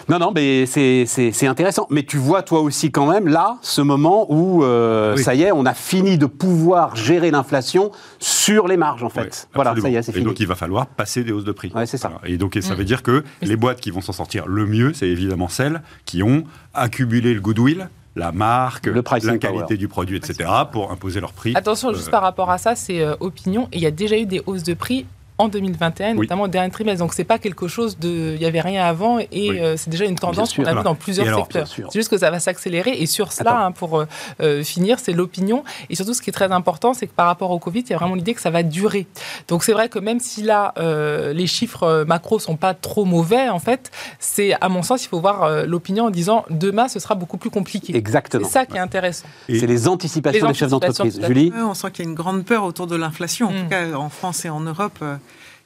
[0.09, 1.07] Non, non, mais c'est-
[1.47, 1.87] intéressant.
[1.91, 5.23] Mais tu vois, toi aussi, quand même, là, ce moment où, euh, Oui.
[5.23, 9.49] ça y est, on a fini de pouvoir gérer l'inflation sur les marges, en fait.
[9.55, 10.25] Voilà, ça y est, c'est Et fini.
[10.27, 11.71] donc il va falloir passer des hausses de prix.
[11.75, 12.09] Ouais, c'est ça.
[12.09, 12.29] Voilà.
[12.33, 12.79] Et donc et ça Mm.
[12.79, 16.23] veut dire que les boîtes qui vont s'en sortir le mieux, c'est évidemment celles qui
[16.23, 19.77] ont accumulé le goodwill, la marque, Le la qualité power.
[19.77, 21.53] du produit, etc., pour imposer leur prix.
[21.55, 23.69] Attention, juste Euh, par rapport à ça, c'est euh, opinion.
[23.73, 25.07] Et il y a déjà eu des hausses de prix
[25.39, 26.21] en 2021, Oui.
[26.23, 26.99] notamment au dernier trimestre.
[27.01, 28.33] Donc, c'est pas quelque chose de.
[28.35, 29.59] Il n'y avait rien avant et Oui.
[29.61, 30.81] euh, c'est déjà une tendance qu'on a Voilà.
[30.81, 31.69] vu dans plusieurs alors, secteurs.
[31.69, 32.93] C'est juste que ça va s'accélérer.
[32.93, 34.07] Et sur cela, hein, pour euh,
[34.43, 35.63] euh, finir, c'est l'opinion.
[35.91, 37.93] Et surtout, ce qui est très important, c'est que par rapport au Covid, il y
[37.95, 39.07] a vraiment l'idée que ça va durer.
[39.49, 43.49] Donc, c'est vrai que même si là, euh, les chiffres macro sont pas trop mauvais,
[43.49, 46.99] en fait, c'est, à mon sens, il faut voir euh, l'opinion en disant demain, ce
[46.99, 47.93] sera beaucoup plus compliqué.
[47.93, 48.49] C'est Exactement.
[48.49, 49.27] ça qui est intéressant.
[49.49, 51.27] Et- C'est les anticipations Les des chefs anticipations, d'entreprise.
[51.27, 53.57] Julie on sent qu'il y a une grande peur autour de l'inflation, en Mm.
[53.63, 55.17] tout cas en France et en Europe, euh,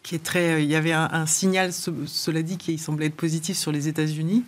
[0.03, 0.63] qui est très.
[0.63, 3.89] Il y avait un, un signal, ce- cela dit, qui semblait être positif sur les
[3.89, 4.45] États-Unis.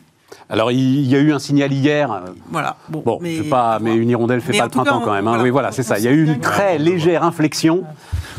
[0.51, 2.23] Alors, il y a eu un signal hier.
[2.51, 2.77] Voilà.
[2.89, 5.01] Bon, Bon, mais, je sais pas, mais une hirondelle fait Mais pas le cas, printemps
[5.01, 5.27] quand même.
[5.27, 5.31] hein.
[5.31, 5.99] voilà, oui, voilà, on- c'est ça.
[5.99, 7.85] Il y a eu une très légère inflexion.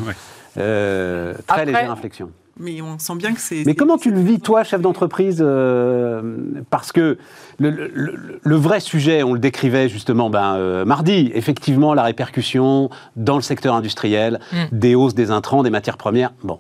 [0.06, 0.14] Ouais.
[0.58, 2.32] Euh, très Après- légère inflexion.
[2.60, 3.64] mais on sent bien que c'est.
[3.66, 6.38] Mais comment tu le vis, toi, chef d'entreprise euh,
[6.70, 7.18] Parce que
[7.60, 12.04] le, le- le- le vrai sujet, on le décrivait justement ben, euh, mardi, effectivement, la
[12.04, 14.58] répercussion dans le secteur industriel, Mm.
[14.74, 16.32] des hausses des intrants, des matières premières.
[16.44, 16.60] Bon.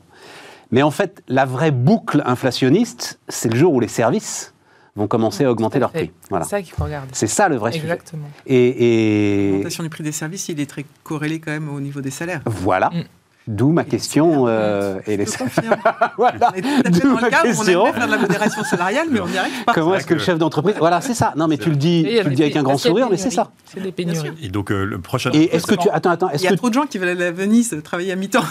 [0.71, 4.53] Mais en fait, la vraie boucle inflationniste, c'est le jour où les services
[4.95, 6.11] vont commencer à augmenter leurs prix.
[6.29, 6.45] Voilà.
[6.45, 7.09] C'est ça qu'il faut regarder.
[7.11, 7.83] C'est ça le vrai sujet.
[7.83, 8.29] Exactement.
[8.45, 12.01] Et, et L'augmentation du prix des services, il est très corrélé quand même au niveau
[12.01, 12.41] des salaires.
[12.45, 12.89] voilà.
[12.91, 13.03] Mm.
[13.47, 14.45] D'où ma question.
[14.47, 15.25] euh, et les...
[15.27, 15.75] Je confirme.
[16.17, 16.51] voilà.
[16.89, 17.93] D'où ma cas où on question.
[17.93, 19.73] faire de la modération salariale, mais on n'y arrive pas.
[19.73, 20.75] Comment est-ce que le que- chef d'entreprise.
[20.79, 21.31] Voilà, c'est ça.
[21.37, 23.51] Non, mais tu le dis, tu le dis avec un grand sourire, mais c'est ça.
[23.65, 24.31] C'est des pénuries.
[24.41, 25.29] Et donc, euh, le prochain.
[25.33, 25.87] Et est-ce que tu.
[25.91, 26.29] Attends, attends.
[26.33, 28.41] Il y a que, trop de gens qui veulent aller à Venise travailler à mi-temps.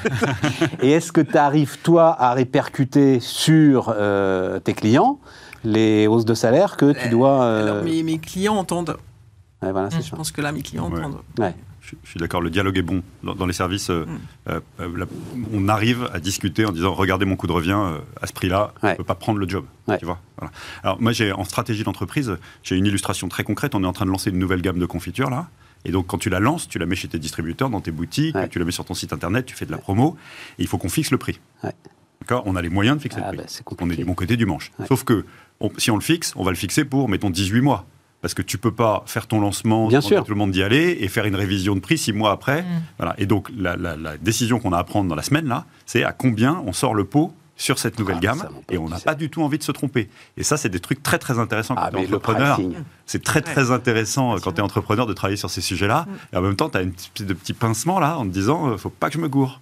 [0.82, 5.18] et est-ce que tu arrives, toi, à répercuter sur euh, tes clients
[5.64, 7.42] les hausses de salaire que tu dois.
[7.42, 8.96] euh, Alors, mes, mes clients entendent.
[9.62, 10.16] ouais, voilà, c'est Je ça.
[10.16, 10.98] pense que là, mes clients Ouais.
[11.00, 11.18] entendent.
[11.38, 11.54] Ouais.
[11.82, 13.02] Je, je suis d'accord, le dialogue est bon.
[13.24, 14.06] Dans, dans les services, euh,
[14.48, 15.06] euh, euh, là,
[15.52, 18.72] on arrive à discuter en disant regardez mon coût de revient euh, à ce prix-là,
[18.82, 19.64] je ne peux pas prendre le job.
[19.88, 19.98] Ouais.
[19.98, 20.52] Tu vois voilà.
[20.84, 23.74] Alors, moi, j'ai, en stratégie d'entreprise, j'ai une illustration très concrète.
[23.74, 25.48] On est en train de lancer une nouvelle gamme de confitures là.
[25.84, 28.36] Et donc, quand tu la lances, tu la mets chez tes distributeurs, dans tes boutiques,
[28.36, 28.48] Ouais.
[28.48, 30.16] tu la mets sur ton site internet, tu fais de la promo,
[30.58, 31.40] et il faut qu'on fixe le prix.
[32.20, 32.44] D'accord?
[32.46, 33.52] On a les moyens de fixer Ah, le bah, prix.
[33.52, 34.70] c'est on est du bon côté du manche.
[34.86, 35.24] Sauf que
[35.58, 37.84] on- si on le fixe, on va le fixer pour, mettons, 18 mois.
[38.22, 40.24] Parce que tu peux pas faire ton lancement, Bien demander à sûr.
[40.24, 42.62] tout le monde d'y aller et faire une révision de prix six mois après.
[42.62, 42.66] Mm.
[42.98, 43.14] Voilà.
[43.18, 46.04] Et donc, la, la- la décision qu'on a à prendre dans la semaine, là, c'est
[46.04, 48.38] à combien on sort le pot sur cette nouvelle Ah, gamme.
[48.38, 50.08] ça, et on n'a pas du tout envie de se tromper.
[50.36, 52.58] Et ça, c'est des trucs très, très intéressants Ah, quand tu es entrepreneur.
[53.06, 56.06] C'est très, très intéressant euh, quand tu es entrepreneur de travailler sur ces sujets-là.
[56.08, 56.34] Mm.
[56.34, 58.70] Et en même temps, tu as une petite de petits pincements là en te disant,
[58.70, 59.60] euh, faut pas que je me gourre.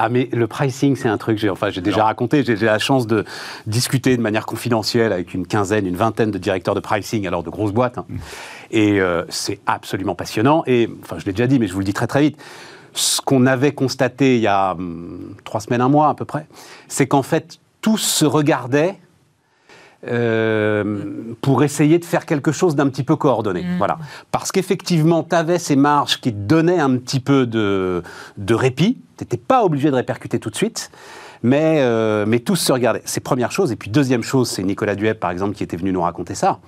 [0.00, 3.08] Ah mais le pricing c'est un truc j'ai enfin j'ai déjà raconté j'ai la chance
[3.08, 3.24] de
[3.66, 7.50] discuter de manière confidentielle avec une quinzaine une vingtaine de directeurs de pricing alors de
[7.50, 8.06] grosses boîtes hein.
[8.70, 10.62] et euh, c'est absolument passionnant.
[10.68, 12.38] Et enfin je l'ai déjà dit mais je vous le dis très très vite.
[12.92, 16.46] Ce qu'on avait constaté il y a hum, trois semaines un mois à peu près
[16.86, 19.00] c'est qu'en fait tous se regardaient
[20.06, 23.64] euh, pour essayer de faire quelque chose d'un petit peu coordonné.
[23.78, 23.98] Voilà.
[24.30, 28.02] Parce qu'effectivement, tu avais ces marges qui te donnaient un petit peu de,
[28.36, 28.98] de répit.
[29.16, 30.90] Tu n'étais pas obligé de répercuter tout de suite.
[31.42, 33.02] Mais, euh, mais tous se regardaient.
[33.04, 33.72] C'est première chose.
[33.72, 36.58] Et puis deuxième chose, c'est Nicolas Dueb, par exemple, qui était venu nous raconter ça.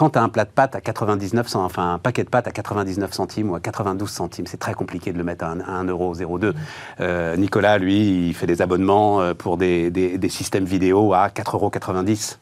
[0.00, 2.46] Quand tu as un plat de pâtes à 99 centimes, enfin un paquet de pâtes
[2.48, 6.54] à 99 centimes ou à 92 centimes, c'est très compliqué de le mettre à 1,02€.
[7.00, 11.28] Euh, Nicolas, lui, il fait des abonnements euh, pour des, des- des systèmes vidéo à
[11.28, 12.38] 4,90€.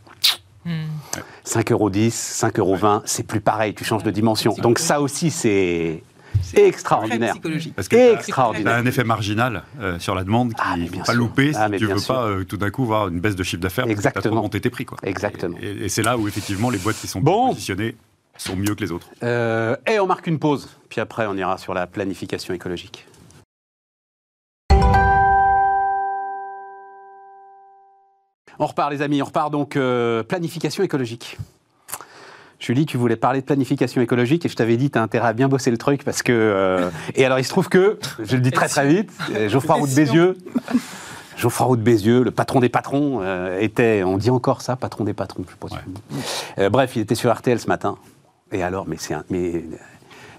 [0.67, 0.71] Mm.
[1.45, 4.55] 5,10€, 5,20€, c'est plus pareil, tu changes de dimension.
[4.59, 6.05] Donc ça aussi, c'est
[6.55, 7.33] extraordinaire.
[7.35, 7.75] psychologique.
[7.75, 8.75] Parce que Extraordinaire.
[8.77, 11.15] un effet marginal euh, sur la demande Ah, qu'il mais ne faut pas sûr.
[11.15, 12.15] louper Ah, si mais tu bien veux sûr.
[12.15, 14.71] pas euh, tout d'un coup voir une baisse de chiffre d'affaires parce que monté tes
[14.71, 14.85] prix.
[14.85, 14.99] Quoi.
[15.03, 15.57] Exactement.
[15.61, 17.45] Et, et- et c'est là où effectivement les boîtes qui sont Bon.
[17.47, 17.97] bien positionnées
[18.37, 19.09] sont mieux que les autres.
[19.23, 23.05] Euh, et on marque une pause, puis après on ira sur la planification écologique.
[28.61, 31.37] On repart les amis, on repart donc euh, planification écologique.
[32.61, 35.33] Julie, tu voulais parler de planification écologique et je t'avais dit, tu as intérêt à
[35.33, 36.33] bien bosser le truc parce que...
[36.33, 39.77] euh, et alors il se trouve que, je le dis très très vite, euh, Geoffroy
[39.77, 40.37] Roux de Bézieux,
[41.37, 45.05] Geoffroy Roux de Bézieux, le patron des patrons, euh, était, on dit encore ça, patron
[45.05, 46.23] des patrons, je sais pas si-
[46.59, 47.97] Euh, bref, il était sur RTL ce matin.
[48.51, 49.63] Et alors, mais c'est un mais,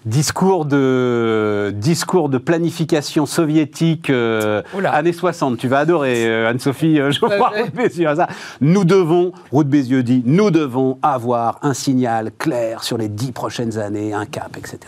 [0.06, 5.58] discours de discours de planification soviétique euh, années 60.
[5.58, 7.12] Tu vas adorer euh, Anne-Sophie euh.
[7.22, 8.16] Roux de Bézieux.
[8.16, 8.28] ça.
[8.62, 13.78] Nous devons, de Bézieux dit, nous devons avoir un signal clair sur les dix prochaines
[13.78, 14.80] années, un cap, etc.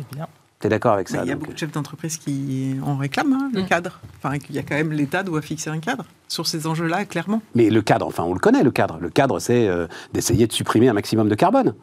[0.00, 0.26] et bien.
[0.60, 3.32] T'es d'accord avec ça il y a donc beaucoup de chefs d'entreprise qui en réclament,
[3.32, 3.66] hein, le Mm.
[3.66, 4.00] cadre.
[4.22, 7.42] Enfin, qu'il y a quand même l'État doit fixer un cadre sur ces enjeux-là, clairement.
[7.56, 8.98] Mais le cadre, enfin, on le connaît, le cadre.
[9.00, 11.74] Le cadre, c'est euh, d'essayer de supprimer un maximum de carbone.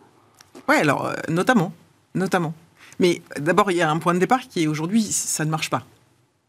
[0.70, 1.74] Ouais, alors, euh, notamment.
[2.16, 2.54] Notamment.
[3.00, 5.70] Mais d'abord, il y a un point de départ qui est aujourd'hui, ça ne marche
[5.70, 5.84] pas.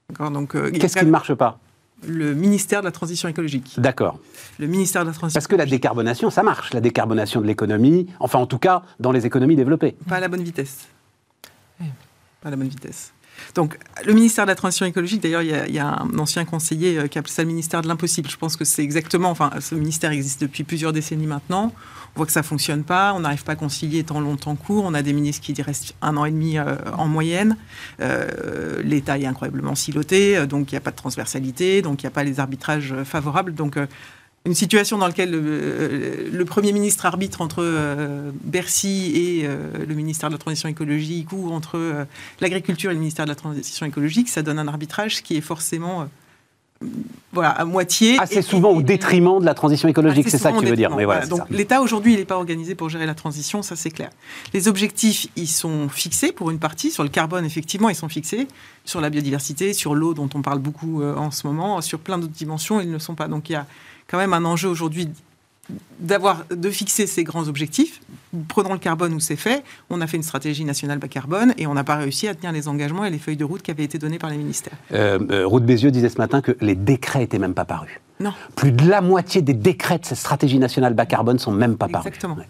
[0.08, 1.58] D'accord Donc, euh, Qu'est-ce qui ne marche pas?
[2.06, 3.74] Le ministère de la Transition écologique.
[3.78, 4.18] D'accord.
[4.58, 6.72] Le ministère de la Transition Parce que la décarbonation, ça marche.
[6.72, 9.96] La décarbonation de l'économie, enfin, en tout cas, dans les économies développées.
[10.08, 10.88] Pas à la bonne vitesse.
[11.80, 11.86] Oui.
[12.40, 13.12] Pas à la bonne vitesse.
[13.54, 16.18] Donc, le ministère de la Transition écologique, d'ailleurs, il y a- il y, a un
[16.18, 18.28] ancien conseiller euh, qui appelle ça le ministère de l'impossible.
[18.30, 19.30] Je pense que c'est exactement.
[19.30, 21.72] Enfin, ce ministère existe depuis plusieurs décennies maintenant.
[22.14, 23.12] On voit que ça fonctionne pas.
[23.14, 24.84] On n'arrive pas à concilier temps long, temps court.
[24.84, 27.56] On a des ministres qui restent un an et demi euh, en moyenne.
[28.00, 32.06] Euh, L'État est incroyablement siloté, euh, donc il n'y a pas de transversalité, donc il
[32.06, 33.54] n'y a pas les arbitrages favorables.
[33.54, 33.78] Donc,
[34.46, 37.62] une situation dans laquelle le Premier ministre arbitre entre
[38.42, 42.06] Bercy et le ministère de la Transition écologique ou entre
[42.40, 46.08] l'agriculture et le ministère de la Transition écologique, ça donne un arbitrage qui est forcément
[47.32, 48.18] voilà, à moitié.
[48.18, 50.66] Assez Et- souvent et- au détriment de la transition écologique, assez c'est ça que tu
[50.66, 50.94] veux dire.
[50.96, 53.90] Mais voilà, Donc l'État aujourd'hui, il n'est pas organisé pour gérer la transition, ça c'est
[53.90, 54.10] clair.
[54.52, 56.90] Les objectifs, ils sont fixés pour une partie.
[56.90, 58.48] Sur le carbone, effectivement, ils sont fixés.
[58.84, 62.18] Sur la biodiversité, sur l'eau, dont on parle beaucoup euh, en ce moment, sur plein
[62.18, 63.28] d'autres dimensions, ils ne le sont pas.
[63.28, 63.66] Donc il y a
[64.08, 65.08] quand même un enjeu aujourd'hui
[65.98, 68.00] d'avoir de fixer ces grands objectifs.
[68.48, 69.64] Prenons le carbone où c'est fait.
[69.90, 72.52] On a fait une stratégie nationale bas carbone et on n'a pas réussi à tenir
[72.52, 74.72] les engagements et les feuilles de route qui avaient été données par les ministères.
[74.92, 78.00] Euh, euh, de Bézieux disait ce matin que les décrets n'étaient même pas parus.
[78.20, 78.32] Non.
[78.54, 81.88] Plus de la moitié des décrets de cette stratégie nationale bas carbone sont même pas
[81.88, 82.06] parus.
[82.06, 82.36] Exactement.
[82.36, 82.48] Ouais.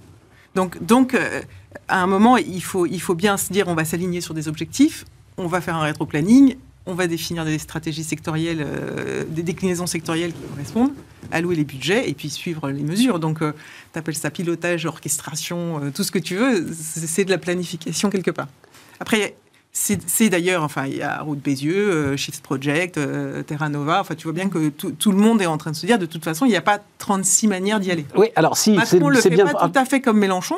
[0.54, 1.40] Donc, donc euh,
[1.88, 4.48] à un moment, il faut, il faut bien se dire on va s'aligner sur des
[4.48, 5.04] objectifs,
[5.38, 10.32] on va faire un rétro-planning on va définir des stratégies sectorielles, euh, des déclinaisons sectorielles
[10.32, 10.92] qui correspondent,
[11.30, 13.18] allouer les budgets et puis suivre les mesures.
[13.18, 13.52] Donc, euh,
[13.92, 18.10] tu appelles ça pilotage, orchestration, euh, tout ce que tu veux, c'est de la planification
[18.10, 18.48] quelque part.
[18.98, 19.36] Après,
[19.72, 22.98] c'est d'ailleurs, enfin, il y a Route Bézieux, euh, Shift Project,
[23.46, 25.76] Terra Nova, enfin, tu vois bien que tout, tout le monde est en train de
[25.76, 28.04] se dire, de toute façon, il n'y a pas 36 manières d'y aller.
[28.16, 29.46] Oui, alors si, c'est Macron le c'est fait bien.
[29.46, 30.56] pas tout à fait comme Mélenchon.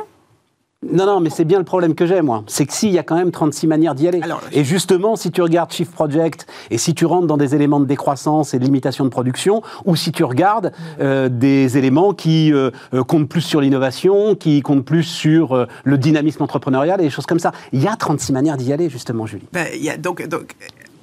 [0.91, 2.43] Non, non, mais c'est bien le problème que j'ai, moi.
[2.49, 4.21] C'est que s'il y a quand même 36 manières d'y aller.
[4.23, 7.79] Alors, et justement, si tu regardes Shift Project et si tu rentres dans des éléments
[7.79, 12.53] de décroissance et de limitation de production, ou si tu regardes euh, des éléments qui
[12.53, 17.05] euh, euh, comptent plus sur l'innovation, qui comptent plus sur euh, le dynamisme entrepreneurial et
[17.05, 17.53] des choses comme ça.
[17.73, 19.47] Il y a 36 manières d'y aller, justement, Julie.
[19.53, 20.57] Ben, il y a donc, donc,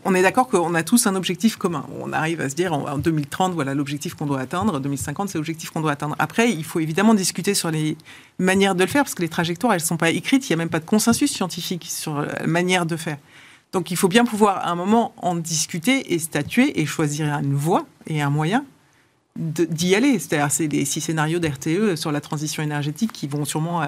[0.06, 1.86] on est d'accord qu'on a tous un objectif commun.
[2.00, 4.80] On arrive à se dire en, en 2030, voilà l'objectif qu'on doit atteindre.
[4.80, 6.16] 2050, c'est l'objectif qu'on doit atteindre.
[6.20, 7.98] Après, il faut évidemment discuter sur les
[8.38, 10.50] manières de le faire parce que les trajectoires, elles ne sont pas écrites.
[10.50, 13.18] Il n'y a même pas de consensus scientifique sur la manière de faire.
[13.72, 17.54] Donc, il faut bien pouvoir à un moment en discuter et statuer et choisir une
[17.54, 18.66] voie et un moyen
[19.36, 20.18] d'y aller.
[20.18, 23.88] C'est-à-dire, c'est les six scénarios d'RTE sur la transition énergétique qui vont sûrement euh,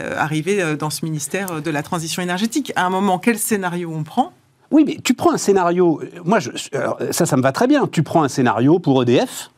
[0.00, 2.72] euh, arriver euh, dans ce ministère de la transition énergétique.
[2.74, 4.32] À un moment, quel scénario on prend
[4.72, 6.00] Oui, mais tu prends un scénario.
[6.24, 7.86] Moi, je, alors, ça, ça me va très bien.
[7.86, 9.50] Tu prends un scénario pour EDF.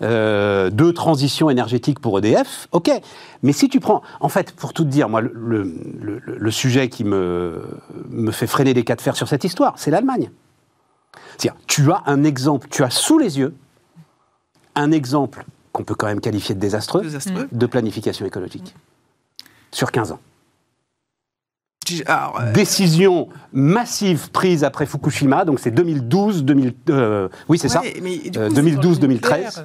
[0.00, 2.90] euh, de transition énergétique pour EDF, ok.
[3.42, 6.50] Mais si tu prends, en fait, pour tout te dire, moi, le, le- le- le
[6.50, 7.60] sujet qui me,
[8.08, 10.30] me fait freiner les cas de fer sur cette histoire, c'est l'Allemagne.
[11.36, 13.54] C'est-à-dire, tu as un exemple, tu as sous les yeux
[14.74, 18.74] un exemple qu'on peut quand même qualifier de désastreux désastreux de planification écologique
[19.70, 20.20] sur 15 ans.
[22.06, 22.52] Alors, euh...
[22.52, 29.64] Décision massive prise après Fukushima, donc c'est 2012, 2000, euh, oui c'est ça, 2012-2013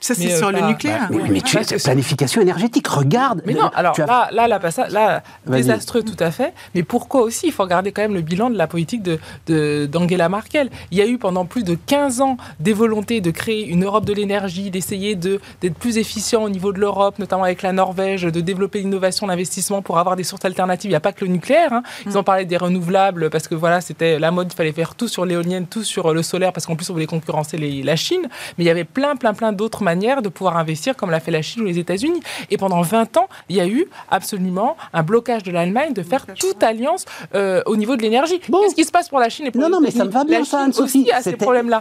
[0.00, 1.08] ça c'est mais, euh, sur le nucléaire.
[1.10, 1.28] Mais, Ouais.
[1.30, 3.42] mais tu, planification énergétique, regarde.
[3.46, 5.62] Mais non, alors as- là, là, là, pas ça, là, Vas-y.
[5.62, 6.52] désastreux tout à fait.
[6.74, 7.46] Mais pourquoi aussi?
[7.48, 10.70] Il faut regarder quand même le bilan de la politique de, de- d'Angela Merkel.
[10.90, 14.04] Il y a eu pendant plus de 15 ans des volontés de créer une Europe
[14.04, 18.22] de l'énergie, d'essayer de, d'être plus efficient au niveau de l'Europe, notamment avec la Norvège,
[18.22, 20.90] de développer l'innovation, l'investissement pour avoir des sources alternatives.
[20.90, 21.72] Il n'y a pas que le nucléaire.
[21.72, 21.82] hein.
[22.06, 25.08] Ils ont parlé des renouvelables parce que voilà, c'était la mode, il fallait faire tout
[25.08, 28.28] sur l'éolienne, tout sur le solaire parce qu'en plus on voulait concurrencer les- la Chine.
[28.56, 31.42] Mais il y avait plein, plein, plein d'autres de pouvoir investir comme l'a fait la
[31.42, 32.20] Chine ou les États-Unis.
[32.50, 36.26] Et pendant 20 ans, il y a eu absolument un blocage de l'Allemagne de faire
[36.38, 38.40] toute alliance euh, au niveau de l'énergie.
[38.48, 38.60] Bon.
[38.60, 40.10] Qu'est-ce qui se passe pour la Chine et pour Non, les non, mais ça me
[40.10, 41.10] va bien, La ça, Anne-Sophie.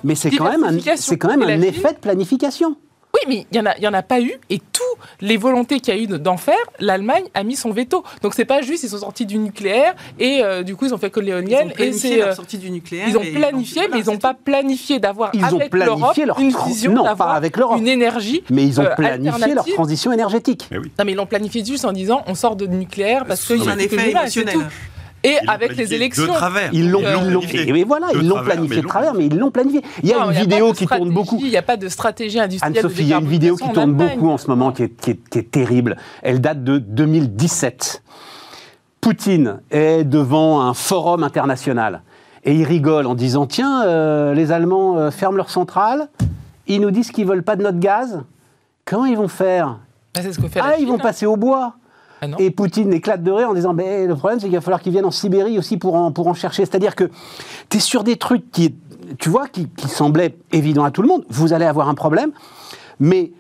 [0.03, 0.77] Mais c'est quand même un,
[1.17, 2.75] quand même un effet de planification.
[3.17, 4.33] Oui, mais il n'y en, a- il y en a pas eu.
[4.49, 4.81] Et tous
[5.21, 8.03] les volontés qu'il y a eu d'en faire, l'Allemagne a mis son veto.
[8.21, 10.97] Donc c'est pas juste, ils sont sortis du nucléaire et euh, du coup ils ont
[10.97, 11.69] fait que Ils ont l'éolienne.
[11.71, 13.07] Et planifié leur euh, sortie du nucléaire.
[13.09, 16.91] ils ont et- planifié, mais ils n'ont pas planifié d'avoir avec l'Europe leur une vision
[16.93, 17.79] non, pas d'avoir avec l'Europe.
[17.79, 18.43] une énergie.
[18.49, 20.67] Mais ils ont euh, planifié leur transition énergétique.
[20.71, 20.91] Oui.
[20.99, 23.61] Non, mais ils l'ont planifié juste en disant on sort de nucléaire parce qu'il y
[23.61, 24.57] a C'est un effet émotionnel.
[25.23, 26.23] Et Ils avec les élections.
[26.25, 26.69] De travers.
[26.73, 27.69] Ils l'ont, Euh, ils l'ont- planifié.
[27.75, 29.81] et, et voilà, De ils l'ont planifié mais de travers, mais ils l'ont planifié.
[30.03, 31.37] Il y a Non, une vidéo qui tourne beaucoup.
[31.41, 32.77] Il n'y a pas de stratégie industrielle.
[32.77, 35.11] Anne-Sophie, il y a une vidéo qui tourne beaucoup en ce moment qui est, qui
[35.11, 35.97] est- qui est terrible.
[36.21, 38.03] Elle date de 2017.
[39.01, 42.01] Poutine est devant un forum international
[42.43, 46.09] et il rigole en disant Tiens, euh, les Allemands euh, ferment leurs centrales,
[46.67, 48.21] ils nous disent qu'ils veulent pas de notre gaz.
[48.85, 49.79] Comment ils vont faire?
[50.15, 50.99] Ah, C'est ce que fait la Ah, ils Chine, vont hein.
[50.99, 51.73] passer au bois.
[52.21, 52.27] Ah.
[52.39, 54.91] Et Poutine éclate de rire en disant ben, le problème, c'est qu'il va falloir qu'ils
[54.91, 56.65] viennent en Sibérie aussi pour en, pour en chercher.
[56.65, 57.09] C'est-à-dire que
[57.69, 58.73] tu es sur des trucs qui,
[59.19, 61.23] tu vois, qui, qui semblaient évidents à tout le monde.
[61.29, 62.31] Vous allez avoir un problème.
[62.99, 63.31] Mais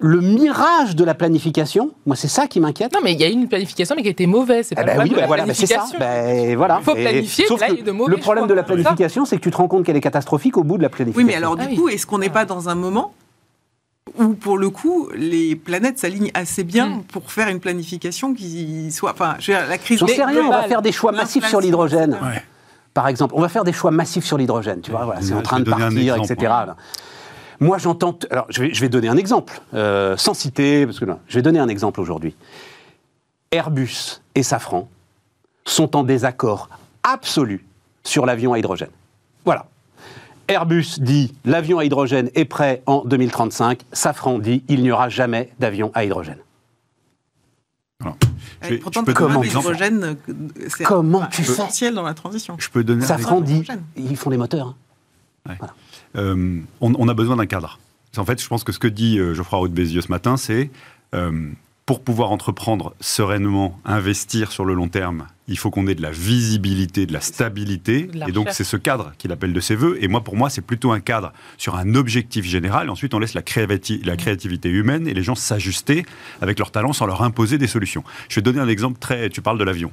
[0.00, 2.92] le mirage de la planification, moi, c'est ça qui m'inquiète.
[2.92, 4.66] Non, mais il y a eu une planification, mais qui était mauvaise.
[4.68, 5.74] C'est Eh pas ben le oui, problème de ben la voilà, c'est ça.
[5.74, 5.98] planification.
[5.98, 6.78] Ben voilà.
[6.80, 9.24] Il faut planifier, sauf là, il y a de mauvais le problème de la planification,
[9.24, 11.26] c'est que tu te rends compte qu'elle est catastrophique au bout de la planification.
[11.26, 11.76] Oui, mais alors du Ah oui.
[11.76, 13.12] coup, est-ce qu'on n'est pas dans un moment
[14.18, 17.02] où, pour le coup, les planètes s'alignent assez bien Mm.
[17.04, 19.12] pour faire une planification qui soit.
[19.12, 19.98] Enfin, je veux dire, la crise.
[19.98, 22.18] J'en sais rien, on va faire des choix massifs sur l'hydrogène.
[22.22, 22.42] Ouais.
[22.94, 23.34] par exemple.
[23.36, 25.70] On va faire des choix massifs sur l'hydrogène, tu vois, voilà, c'est en train de
[25.70, 26.52] partir, exemple, etc.
[27.60, 28.18] Moi, j'entends.
[28.30, 31.34] Alors, je vais, je vais donner un exemple, euh, sans citer, parce que là, je
[31.36, 32.34] vais donner un exemple aujourd'hui.
[33.50, 34.88] Airbus et Safran
[35.64, 36.68] sont en désaccord
[37.02, 37.66] absolu
[38.04, 38.90] sur l'avion à hydrogène.
[39.44, 39.66] Voilà.
[40.48, 43.82] Airbus dit l'avion à hydrogène est prêt en 2035.
[43.92, 46.38] Safran dit il n'y aura jamais d'avion à hydrogène.
[48.00, 48.16] Alors,
[48.62, 50.34] je Et vais- pourtant, je peux comment l'hydrogène, euh,
[50.68, 52.56] c'est essentiel dans la transition.
[52.58, 53.64] Je peux donner un Safran dit
[53.96, 54.74] ils font les moteurs.
[55.48, 55.54] hein.
[56.16, 57.78] Euh, on, on a besoin d'un cadre.
[58.16, 60.70] En fait, je pense que ce que dit euh, Geoffroy Bézieux ce matin, c'est
[61.14, 61.50] euh,
[61.86, 66.10] pour pouvoir entreprendre sereinement, investir sur le long terme il faut qu'on ait de la
[66.10, 68.02] visibilité, de la stabilité.
[68.06, 69.96] De la et donc, c'est ce cadre qu'il appelle de ses voeux.
[70.00, 72.90] Et moi, pour moi, c'est plutôt un cadre sur un objectif général.
[72.90, 76.04] Ensuite, on laisse la, créati- la créativité humaine et les gens s'ajuster
[76.40, 78.04] avec leur talent sans leur imposer des solutions.
[78.28, 79.28] Je vais te donner un exemple très.
[79.30, 79.90] Tu parles de l'avion.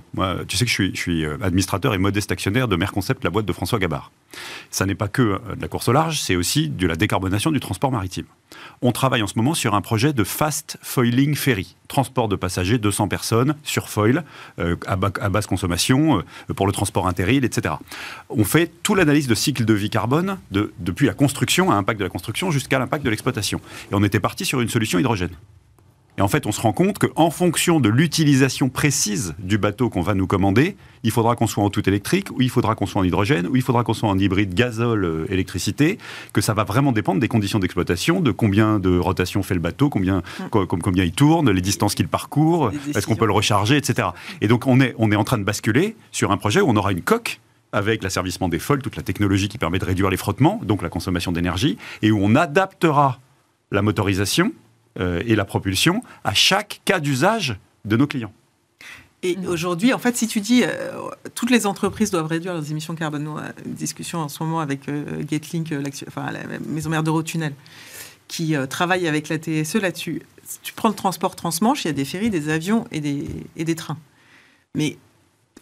[0.47, 3.29] Tu sais que je suis, je suis euh, administrateur et modeste actionnaire de Merconcept, la
[3.29, 4.11] boîte de François Gabard.
[4.69, 7.51] Ça n'est pas que euh, de la course au large, c'est aussi de la décarbonation
[7.51, 8.25] du transport maritime.
[8.81, 12.77] On travaille en ce moment sur un projet de fast foiling ferry, transport de passagers,
[12.77, 14.23] 200 personnes sur foil,
[14.60, 16.19] euh, à, bas- à basse consommation,
[16.50, 17.75] euh, pour le transport interrail, etc.
[18.29, 22.00] On fait toute l'analyse de cycle de vie carbone, de- depuis la construction, à impact
[22.00, 23.60] de la construction, jusqu'à l'impact de l'exploitation.
[23.91, 25.29] Et on était parti sur une solution hydrogène.
[26.17, 30.01] Et en fait, on se rend compte qu'en fonction de l'utilisation précise du bateau qu'on
[30.01, 33.01] va nous commander, il faudra qu'on soit en tout électrique, ou il faudra qu'on soit
[33.01, 35.97] en hydrogène, ou il faudra qu'on soit en hybride gazole euh, électricité,
[36.31, 39.89] que ça va vraiment dépendre des conditions d'exploitation, de combien de rotation fait le bateau,
[39.89, 43.75] combien, co- com- combien il tourne, les distances qu'il parcourt, est-ce qu'on peut le recharger,
[43.75, 44.07] etc.
[44.39, 46.75] Et donc on est, on est en train de basculer sur un projet où on
[46.77, 47.41] aura une coque
[47.73, 50.87] avec l'asservissement des folles, toute la technologie qui permet de réduire les frottements, donc la
[50.89, 53.19] consommation d'énergie, et où on adaptera
[53.71, 54.53] la motorisation
[55.00, 58.31] et la propulsion à chaque cas d'usage de nos clients.
[59.23, 60.91] Et aujourd'hui, en fait, si tu dis euh,
[61.33, 64.87] toutes les entreprises doivent réduire leurs émissions carbone, nous, une discussion en ce moment avec
[64.87, 67.54] euh, Getlink, euh, enfin, la maison mère d'Eurotunnel,
[68.27, 70.21] qui euh, travaille avec la TSE là-dessus.
[70.43, 73.27] Si tu prends le transport transmanche, il y a des ferries, des avions et des,
[73.56, 73.98] et des trains.
[74.75, 74.98] Mais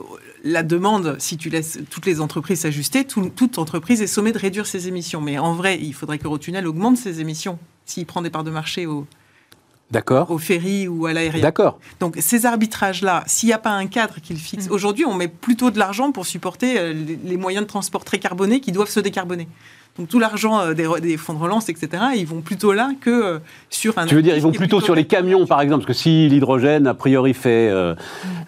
[0.02, 0.04] euh,
[0.44, 4.40] la demande, si tu laisses toutes les entreprises s'ajuster, tout- toute entreprise est sommée de
[4.40, 5.22] réduire ses émissions.
[5.22, 8.86] Mais en vrai, il faudrait qu'Eurotunnel augmente ses émissions s'il prend des parts de marché
[8.88, 9.08] au,
[9.94, 11.42] D'accord au ferry ou à l'aérien.
[11.42, 11.80] D'accord.
[12.00, 15.28] Donc ces arbitrages-là, s'il n'y a pas un cadre qui le fixe, aujourd'hui on met
[15.28, 19.00] plutôt de l'argent pour supporter euh, les, moyens de transport très carbonés qui doivent se
[19.00, 19.48] décarboner.
[19.98, 23.40] Donc tout l'argent euh, des, fonds de relance, etc., ils vont plutôt là que euh,
[23.70, 24.08] sur un...
[24.08, 26.88] Tu veux dire, ils vont plutôt sur les camions, par exemple, parce que si l'hydrogène,
[26.88, 27.94] a priori, fait euh,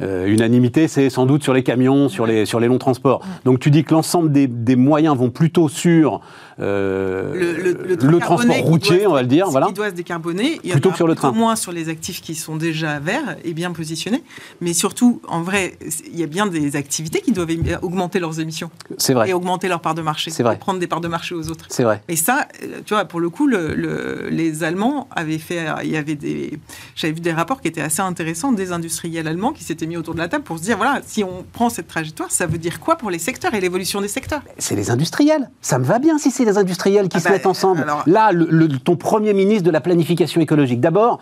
[0.01, 3.23] euh, unanimité, c'est sans doute sur les camions, sur les, sur les longs transports.
[3.43, 6.21] Donc tu dis que l'ensemble des, des moyens vont plutôt sur
[6.59, 9.67] euh, le, le- le le train transport routier, doit- on va le dire, voilà.
[9.67, 10.59] Qui doit se décarboner.
[10.63, 11.31] Il y en Plutôt a que sur le train.
[11.31, 14.23] moins sur les actifs qui sont déjà verts et bien positionnés.
[14.61, 15.77] Mais surtout, en vrai,
[16.11, 17.49] il y a bien des activités qui doivent
[17.81, 20.31] augmenter leurs émissions C'est vrai, et augmenter leur part de marché.
[20.31, 20.57] C'est vrai.
[20.57, 21.65] Prendre des parts de marché aux autres.
[21.69, 22.01] c'est vrai.
[22.07, 25.89] Et ça, euh, tu vois, pour le coup, le- le- les Allemands avaient fait, il
[25.91, 26.57] y avait des,
[26.95, 30.13] j'avais vu des rapports qui étaient assez intéressants des industriels allemands qui s'étaient mis autour
[30.13, 32.79] de la table pour se dire, voilà, si on prend cette trajectoire, ça veut dire
[32.79, 34.41] quoi pour les secteurs et l'évolution des secteurs?
[34.57, 35.49] C'est les industriels.
[35.61, 37.81] Ça me va bien si c'est les industriels qui Ah se bah, mettent ensemble.
[37.81, 40.79] alors- Là, le- le- ton premier ministre de la planification écologique.
[40.79, 41.19] D'abord,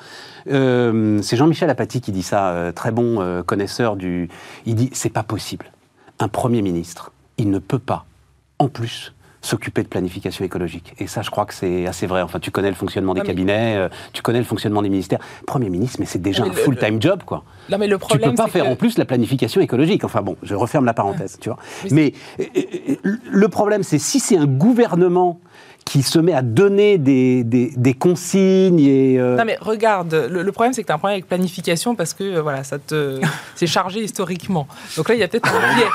[0.51, 4.29] euh, c'est Jean-Michel Apathy qui dit ça, euh, très bon euh, connaisseur du.
[4.65, 5.71] Il dit c'est pas possible.
[6.19, 8.05] Un premier ministre, il ne peut pas,
[8.59, 9.13] en plus,
[9.43, 10.93] s'occuper de planification écologique.
[10.99, 12.21] Et ça, je crois que c'est assez vrai.
[12.21, 15.19] Enfin, tu connais le fonctionnement des cabinets, euh, tu connais le fonctionnement des ministères.
[15.45, 17.43] Premier ministre, mais c'est déjà un full-time job, quoi.
[17.69, 20.03] Non, mais le Tu problème, peux pas faire que- en plus la planification écologique.
[20.05, 21.59] Enfin bon, je referme la parenthèse, tu vois.
[21.91, 22.95] Mais euh, euh,
[23.29, 25.39] le problème, c'est si c'est un gouvernement
[25.85, 29.19] qui se met à donner des, des, des consignes et...
[29.19, 31.95] euh, Non mais regarde, le, le problème c'est que tu as un problème avec planification
[31.95, 33.19] parce que euh, voilà, ça te
[33.55, 34.67] c'est chargé historiquement.
[34.97, 35.87] Donc là il y a peut-être un biais.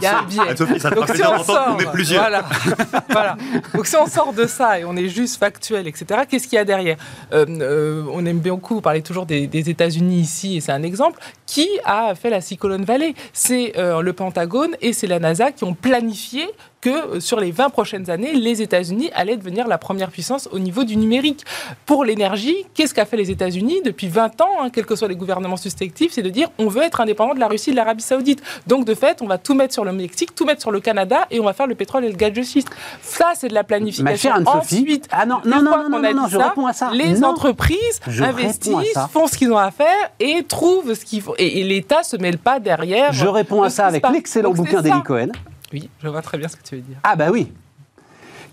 [0.00, 0.40] Il y a un biais.
[0.50, 2.20] Ah, Sophie, ça te Donc si plaisir on sort, est plusieurs.
[2.20, 2.44] voilà,
[3.10, 3.36] voilà.
[3.72, 6.22] Donc si on sort de ça et on est juste factuel, etc.
[6.28, 6.98] Qu'est-ce qu'il y a derrière?
[7.32, 10.82] Euh, euh, On aime bien beaucoup parler toujours des, des États-Unis ici et c'est un
[10.82, 11.18] exemple.
[11.46, 15.64] Qui a fait la Silicon Valley C'est euh, le Pentagone et c'est la NASA qui
[15.64, 16.44] ont planifié
[16.80, 20.84] que sur les 20 prochaines années, les États-Unis allaient devenir la première puissance au niveau
[20.84, 21.44] du numérique.
[21.86, 25.16] Pour l'énergie, qu'est-ce qu'a fait les États-Unis depuis 20 ans, hein, quels que soient les
[25.16, 28.02] gouvernements suspectifs C'est de dire on veut être indépendant de la Russie et de l'Arabie
[28.02, 28.42] Saoudite.
[28.66, 31.26] Donc de fait, on va tout mettre sur le Mexique, tout mettre sur le Canada
[31.30, 32.68] et on va faire le pétrole et le gaz de schiste.
[33.02, 34.16] Ça, c'est de la Ma planification.
[34.16, 36.48] chère Anne-Sophie, Ensuite, ah non, non, non, non, qu'on non, a non, dit je ça,
[36.48, 36.90] réponds à ça.
[36.92, 37.28] Les Non.
[37.28, 39.08] entreprises investissent, ça.
[39.12, 41.34] font ce qu'ils ont à faire et trouvent ce qu'il faut.
[41.38, 43.12] Et, et l'État se mêle pas derrière.
[43.12, 44.82] Je réponds à ça avec l'excellent bouquin ça.
[44.82, 45.28] d'Eli Cohen.
[45.72, 46.96] Oui, je vois très bien ce que tu veux dire.
[47.02, 47.52] Ah bah oui.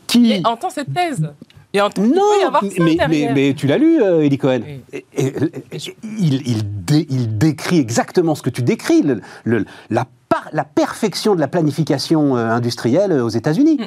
[0.08, 0.32] Qui...
[0.34, 1.32] Et entend cette thèse.
[1.74, 2.24] Et entend, il peut y Non,
[2.62, 4.62] mais, mais, mais tu l'as lu, euh, Eli Cohen.
[4.66, 4.82] Oui.
[4.94, 5.34] Et- et-
[5.72, 10.48] et- il, il dé- il décrit exactement ce que tu décris, le- le- la, par-
[10.54, 13.78] la perfection de la planification euh, industrielle euh, aux États-Unis.
[13.80, 13.86] Mm.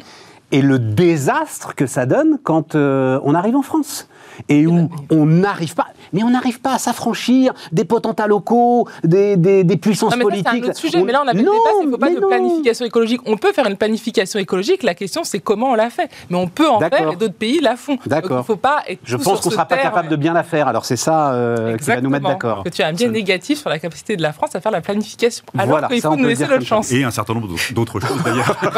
[0.51, 4.09] Et le désastre que ça donne quand euh, on arrive en France.
[4.49, 9.37] Et où on n'arrive pas, mais on n'arrive pas à s'affranchir des potentats locaux, des,
[9.37, 10.65] des, des puissances Non, mais ça, c'est politiques.
[10.65, 11.03] un autre sujet.
[11.03, 12.29] Mais là, on avait le Non, débat, il ne faut pas de non.
[12.29, 13.21] planification écologique.
[13.27, 14.83] On peut faire une planification écologique.
[14.83, 16.09] La question, c'est comment on la fait.
[16.31, 17.95] Mais on peut en faire et d'autres pays la font.
[17.95, 18.31] Donc, D'accord.
[18.31, 19.89] il ne faut pas être Je tout pense sur qu'on ne sera pas terme.
[19.89, 20.69] capable de bien la faire.
[20.69, 22.65] Alors c'est ça euh, qui va nous mettre d'accord.
[22.65, 24.81] Que tu as un biais négatif sur la capacité de la France à faire la
[24.81, 25.45] planification.
[25.55, 26.93] Alors Voilà, qu'il ça, faut on nous le laisser notre chance.
[26.93, 28.57] Et un certain nombre d'autres- d'autres choses d'ailleurs.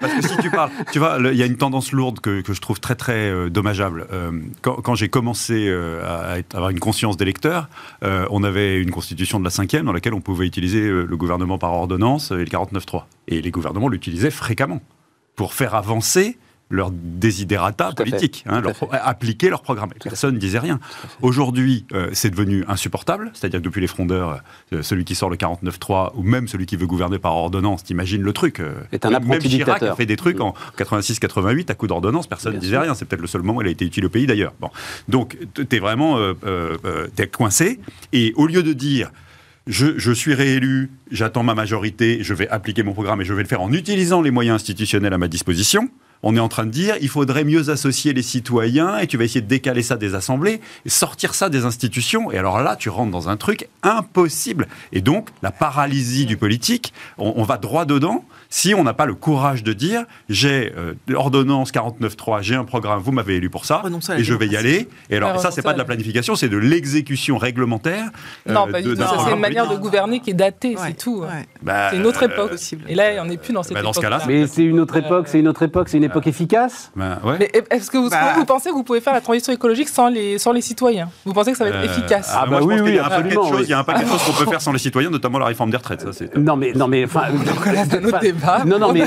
[0.00, 2.40] Parce que si tu parles, tu vois, le- il y a une tendance lourde que,
[2.40, 4.06] que je trouve très très euh, dommageable.
[4.12, 4.30] Euh,
[4.62, 7.68] quand, quand j'ai commencé euh, à avoir une conscience d'électeur,
[8.04, 11.16] euh, on avait une constitution de la cinquième dans laquelle on pouvait utiliser euh, le
[11.16, 13.02] gouvernement par ordonnance et le 49.3.
[13.26, 14.80] Et les gouvernements l'utilisaient fréquemment
[15.34, 16.38] pour faire avancer
[17.94, 18.02] Tout
[18.46, 18.86] hein, Tout leur à fait.
[18.86, 19.90] pro- appliquer leur programme.
[20.02, 20.80] Personne ne disait rien.
[21.22, 24.40] Aujourd'hui, euh, c'est devenu insupportable, c'est-à-dire que depuis les frondeurs,
[24.72, 28.22] euh, celui qui sort le 49.3 ou même celui qui veut gouverner par ordonnance, t'imagines
[28.22, 28.58] le truc.
[28.60, 29.92] euh, Est un même Chirac dictateur.
[29.92, 32.82] a fait des trucs en 86-88 à coup d'ordonnance, personne ne disait sûr.
[32.82, 32.94] rien.
[32.94, 34.52] C'est peut-être le seul moment où il a été utile au pays d'ailleurs.
[34.60, 34.70] Bon.
[35.08, 35.36] Donc,
[35.68, 37.80] t'es vraiment euh, euh, euh, t'es coincé.
[38.12, 39.10] Et au lieu de dire
[39.66, 43.42] je, je suis réélu, j'attends ma majorité, je vais appliquer mon programme et je vais
[43.42, 45.88] le faire en utilisant les moyens institutionnels à ma disposition.
[46.22, 49.24] On est en train de dire il faudrait mieux associer les citoyens et tu vas
[49.24, 52.30] essayer de décaler ça des assemblées sortir ça des institutions.
[52.32, 54.66] Et alors là, tu rentres dans un truc impossible.
[54.92, 58.24] Et donc, la paralysie du politique, on, on va droit dedans
[58.58, 63.00] si on n'a pas le courage de dire j'ai euh, l'ordonnance 49.3, j'ai un programme,
[63.00, 63.82] vous m'avez élu pour ça
[64.16, 64.88] et je vais y aller.
[65.10, 68.06] Et alors, ça, c'est pas de la- la planification, c'est de l'exécution réglementaire.
[68.48, 69.02] euh, Non, pas du tout.
[69.24, 71.22] C'est une manière de gouverner qui est datée, Ouais, c'est tout.
[71.24, 71.28] hein.
[71.36, 71.46] ouais.
[71.62, 72.50] Bah, C'est une autre euh, époque.
[72.52, 72.84] possible.
[72.88, 74.18] Et là, on n'est plus dans cette Bah, dans ce époque-là.
[74.20, 76.90] cas-là, Mais c'est une autre époque, c'est une autre époque, c'est une époque efficace?
[76.96, 77.36] ben, ouais.
[77.38, 78.32] Mais est-ce que vous, Bah.
[78.36, 81.10] vous pensez que vous pouvez faire la transition écologique sans les, sans les citoyens?
[81.26, 82.30] Vous pensez que ça va être Euh, efficace?
[82.32, 84.04] ah, Ah moi, bah je oui, y a oui, absolument, il y a un paquet
[84.04, 86.00] de choses qu'on peut faire sans les citoyens, notamment la réforme des retraites.
[86.00, 86.34] Ça, c'est.
[86.38, 87.24] Non mais non mais enfin
[88.46, 88.64] Débat.
[88.64, 89.04] Non non mais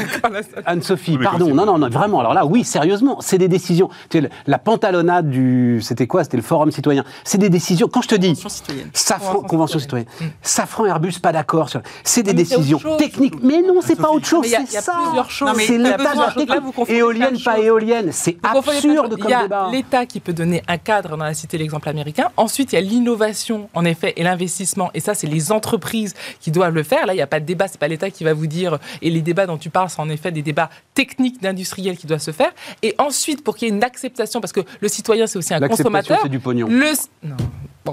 [0.66, 3.90] Anne-Sophie, pardon, non, non, non, vraiment, alors là, oui, sérieusement, c'est des décisions.
[4.10, 5.80] Tu sais, la pantalonnade du.
[5.82, 6.24] C'était quoi?
[6.24, 7.04] C'était le Forum citoyen.
[7.24, 7.88] C'est des décisions.
[7.88, 8.28] Quand je te dis.
[8.30, 8.90] Convention citoyenne.
[8.94, 10.08] Safran, Convention Convention citoyenne.
[10.10, 10.34] citoyenne.
[10.42, 11.70] Safran Airbus, pas d'accord.
[11.70, 12.98] sur- C'est des mais décisions chose.
[12.98, 13.36] techniques.
[13.42, 14.94] Mais non, c'est pas autre chose, Mais il y a- c'est il y a ça.
[15.04, 15.48] plusieurs choses.
[15.50, 16.56] Non, mais C'est il y a l'état
[16.88, 18.10] Éolienne, pas éolienne.
[18.12, 21.90] C'est absurde Il y a l'État qui peut donner un cadre, on a cité l'exemple
[21.90, 22.30] américain.
[22.38, 24.90] Ensuite, il y a l'innovation, en effet, et l'investissement.
[24.94, 27.06] Et ça, c'est les entreprises qui doivent le faire.
[27.06, 28.78] Là, il n'y a pas de débat, c'est pas l'État qui va vous dire.
[29.02, 32.22] Et les débats dont tu parles, c'est en effet des débats techniques d'industriels qui doivent
[32.22, 32.52] se faire.
[32.82, 35.68] Et ensuite, pour qu'il y ait une acceptation, parce que le citoyen, c'est aussi un
[35.68, 36.20] consommateur.
[36.24, 36.68] c'est du pognon.
[36.70, 36.94] Le...
[37.24, 37.36] Non.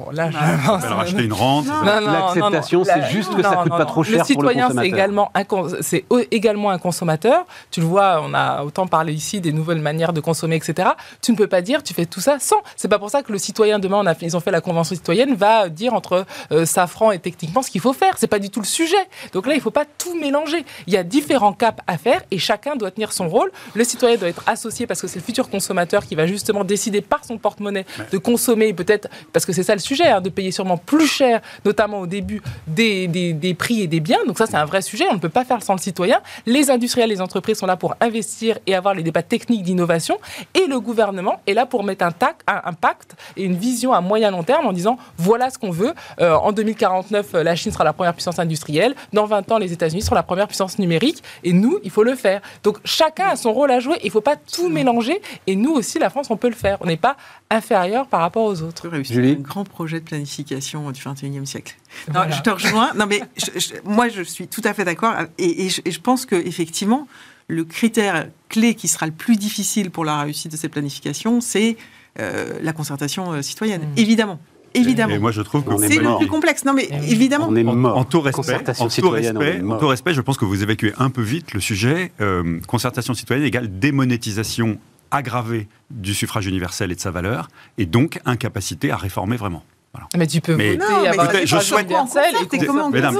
[0.04, 1.66] Bon, là, je acheter une rente.
[2.10, 3.90] L'acceptation, c'est La- juste que ça non, coûte non, pas non.
[3.90, 4.94] trop cher Le pour le citoyen, c'est consommateur.
[4.98, 7.44] également, un, cons- c'est au- également un consommateur.
[7.70, 10.90] Tu le vois, on a autant parlé ici des nouvelles manières de consommer, etc.
[11.22, 12.56] Tu ne peux pas dire, tu fais tout ça sans.
[12.76, 14.60] C'est pas pour ça que le citoyen, demain, on a fait- ils ont fait la
[14.60, 18.14] convention citoyenne, va dire entre euh, Safran et techniquement ce qu'il faut faire.
[18.18, 18.96] C'est pas du tout le sujet.
[19.32, 20.64] Donc là, il faut pas tout mélanger.
[20.86, 23.50] Il y a différents caps à faire et chacun doit tenir son rôle.
[23.74, 27.00] Le citoyen doit être associé parce que c'est le futur consommateur qui va justement décider
[27.00, 30.50] par son porte-monnaie de consommer peut-être, parce que c'est ça le sujet, hein, de payer
[30.50, 34.18] sûrement plus cher, notamment au début, des, des- des prix et des biens.
[34.26, 35.04] Donc ça, c'est un vrai sujet.
[35.10, 36.20] On ne peut pas faire sans le citoyen.
[36.44, 40.18] Les industriels, les entreprises sont là pour investir et avoir les débats techniques d'innovation.
[40.54, 43.92] Et le gouvernement est là pour mettre un, tac, un, un pacte et une vision
[43.92, 45.94] à moyen long terme en disant voilà ce qu'on veut.
[46.20, 48.94] Euh, en 2049, euh, la Chine sera la première puissance industrielle.
[49.12, 51.22] Dans 20 ans, les États-Unis seront la première puissance numérique.
[51.44, 52.40] Et nous, il faut le faire.
[52.64, 53.96] Donc chacun a son rôle à jouer.
[54.02, 55.20] Il ne faut pas tout mélanger.
[55.46, 56.78] Et nous aussi, la France, on peut le faire.
[56.80, 57.16] On n'est pas
[57.50, 58.88] inférieur par rapport aux autres.
[59.02, 61.76] Julie Un grand projet de planification du 21e siècle.
[62.08, 62.30] Non, Voilà.
[62.36, 62.90] Je te rejoins.
[62.94, 65.14] Non, mais je- je- moi, je suis tout à fait d'accord.
[65.36, 67.06] Et, et je, et je pense qu'effectivement,
[67.48, 71.76] le critère clé qui sera le plus difficile pour la réussite de cette planification, c'est
[72.18, 73.82] euh, la concertation euh, citoyenne.
[73.82, 73.98] Mm.
[73.98, 74.38] Évidemment.
[74.74, 75.14] Évidemment.
[75.14, 76.64] Et moi, je trouve que C'est le plus complexe.
[76.64, 77.12] Non, mais Eh oui.
[77.12, 77.46] évidemment.
[77.50, 77.96] On est En, mort.
[77.98, 80.92] en tout respect, Concertation en tout respect, en tout respect, je pense que vous évacuez
[80.98, 82.12] un peu vite le sujet.
[82.20, 84.78] Euh, concertation citoyenne égale démonétisation
[85.10, 87.48] aggravée du suffrage universel et de sa valeur,
[87.78, 89.62] et donc incapacité à réformer vraiment.
[89.92, 90.08] Voilà.
[90.18, 91.88] Mais tu peux Mais- voter, Non, mais écoutez, je souhaite-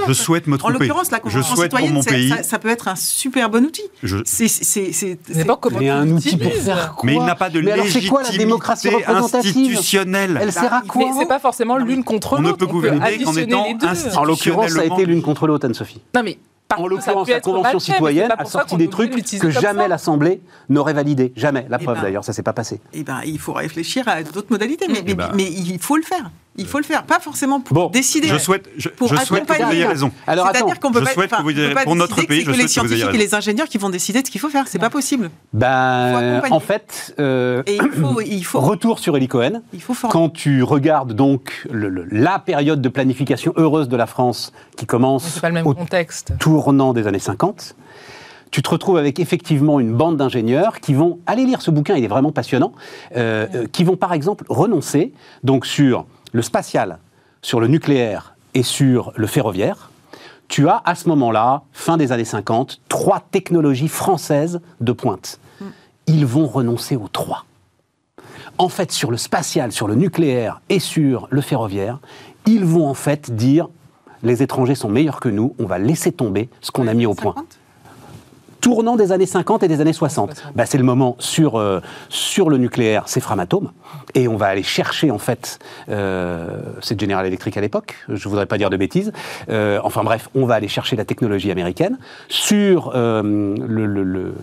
[0.09, 0.79] je souhaite me En tromper.
[0.81, 2.29] l'occurrence, la je convention souhaite pour citoyenne, mon pays.
[2.29, 3.81] ça, ça peut être un super bon outil.
[4.03, 7.63] je- C'est, pas comment Mais un outil pour faire quoi mais il n'a pas de
[7.63, 10.39] Mais alors, c'est quoi la légitimité démocratie institutionnelle.
[10.41, 12.59] Elle sert à Mais quoi c'est pas forcément l'une contre On ne l'autre.
[12.59, 13.87] peut gouverner qu'en étant les deux.
[13.87, 16.03] institu- En l'occurrence, ça a été l'une contre l'autre, Anne-Sophie.
[16.15, 16.39] Non mais
[16.77, 21.33] En l'occurrence, la Convention fait, citoyenne a sorti des trucs que jamais l'Assemblée n'aurait validé.
[21.37, 21.67] Jamais.
[21.69, 22.81] La Eh preuve ben, d'ailleurs, ça s'est pas passé.
[22.93, 24.87] Eh ben, il faut réfléchir à d'autres modalités.
[24.89, 25.31] Mais, mais, Eh ben.
[25.35, 26.31] mais il faut le faire.
[26.59, 27.03] Il faut le faire.
[27.05, 28.29] Pas forcément pour Bon, décider.
[28.29, 29.77] Je souhaite, je, Pour je souhaite que vous accompagner.
[29.81, 30.11] ayez raison.
[30.27, 32.41] Alors C'est-à-dire qu'on peut je pas, souhaite que vous ayez- pas pour notre que pays,
[32.41, 34.23] c'est je que les souhaite que vous ayez scientifiques et les ingénieurs qui vont décider
[34.23, 34.67] de ce qu'il faut faire.
[34.69, 35.27] C'est pas possible.
[35.27, 39.63] Faut Ben, en fait, euh, Et il faut, il faut, retour sur Eli Cohen.
[39.73, 40.13] il faut former.
[40.13, 44.87] Quand tu regardes donc le- le- la période de planification heureuse de la France qui
[44.87, 46.33] commence c'est pas le même au contexte.
[46.39, 47.75] tournant des années 50,
[48.51, 52.05] tu te retrouves avec effectivement une bande d'ingénieurs qui vont aller lire ce bouquin, il
[52.05, 52.73] est vraiment passionnant,
[53.17, 56.99] euh, euh, qui vont par exemple renoncer donc sur le spatial,
[57.43, 59.91] sur le nucléaire et sur le ferroviaire.
[60.49, 65.41] Tu as à ce moment-là, fin des années 50, trois technologies françaises de pointe.
[66.07, 67.45] Ils vont renoncer aux trois.
[68.59, 71.99] En fait, sur le spatial, sur le nucléaire et sur le ferroviaire,
[72.47, 73.69] ils vont en fait dire
[74.23, 77.15] les étrangers sont meilleurs que nous, on va laisser tomber ce qu'on a mis au
[77.15, 77.35] point.
[78.61, 78.77] 50?
[78.77, 80.43] tournant des années 50 et des années 60.
[80.55, 83.71] Bah, c'est le moment sur, euh, sur le nucléaire, c'est Framatome.
[84.15, 86.49] Et on va aller chercher, en fait, euh,
[86.81, 89.13] c'est General Electric à l'époque, je voudrais pas dire de bêtises.
[89.49, 91.99] Euh, enfin bref, on va aller chercher la technologie américaine.
[92.29, 94.35] Sur euh, le, le, le,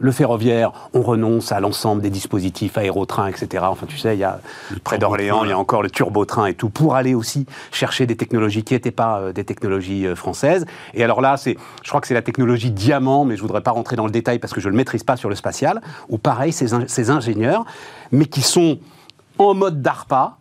[0.00, 3.64] le ferroviaire, on renonce à l'ensemble des dispositifs aérotrains, etc.
[3.68, 4.40] Enfin, tu sais, il y a
[4.84, 8.16] près d'Orléans, il y a encore le turbotrain et tout, pour aller aussi chercher des
[8.16, 10.66] technologies qui n'étaient pas euh, des technologies euh, françaises.
[10.94, 13.70] Et alors là, c'est, je crois que c'est la technologie diamant, mais je voudrais pas
[13.72, 16.52] rentrer dans le détail parce que je le maîtrise pas sur le spatial, où pareil,
[16.52, 17.64] ces, in- ces ingénieurs,
[18.12, 18.78] mais qui sont
[19.38, 20.36] en mode DARPA,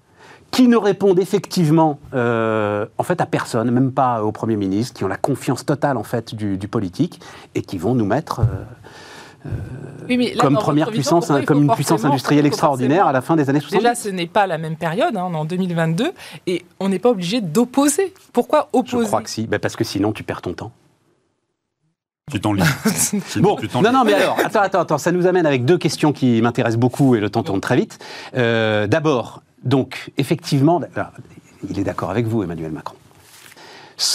[0.52, 5.04] qui ne répondent effectivement euh, en fait à personne, même pas au Premier ministre, qui
[5.04, 7.20] ont la confiance totale en fait du, du politique
[7.56, 8.40] et qui vont nous mettre
[9.46, 9.50] euh,
[10.08, 13.50] Oui, là, comme première vision, puissance, comme une puissance industrielle extraordinaire à la fin des
[13.50, 13.78] années 70.
[13.84, 16.12] Déjà, ce n'est pas la même période, hein, on est en 2022,
[16.48, 18.14] et on n'est pas obligé d'opposer.
[18.32, 19.08] Pourquoi Je opposer?
[19.08, 20.72] crois que si, Ben, parce que sinon tu perds ton temps.
[22.32, 22.64] Tu t'en lis.
[23.40, 26.12] Bon, tu non, non, mais alors, attends, attends, attends, ça nous amène avec deux questions
[26.12, 28.00] qui m'intéressent beaucoup et le temps tourne très vite.
[28.36, 31.12] Euh, D'abord, donc, effectivement, alors,
[31.70, 32.96] il est d'accord avec vous, Emmanuel Macron.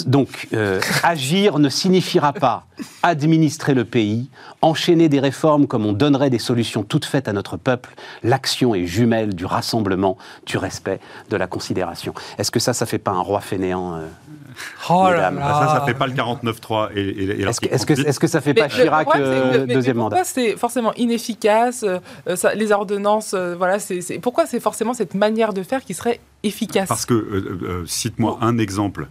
[0.07, 2.67] Donc, euh, agir ne signifiera pas
[3.03, 4.29] administrer le pays,
[4.61, 7.95] enchaîner des réformes comme on donnerait des solutions toutes faites à notre peuple.
[8.23, 11.01] L'action est jumelle du rassemblement, du respect,
[11.31, 12.13] de la considération.
[12.39, 14.07] Est-ce que ça, ça fait pas un roi fainéant euh
[14.91, 15.39] Oh là Mesdames.
[15.39, 15.67] là.
[15.69, 18.09] Ça, ça fait pas le 49-3 et, et, et Est-ce que, est-ce que, 38.
[18.09, 20.25] est-ce que ça fait Mais pas Chirac euh, mais- mais deuxième pourquoi mandat?
[20.25, 25.55] c'est forcément inefficace euh, ça- Les ordonnances, euh, voilà, c'est pourquoi c'est forcément cette manière
[25.55, 26.89] de faire qui serait efficace?
[26.89, 29.09] Parce que, euh, euh, cite-moi un exemple.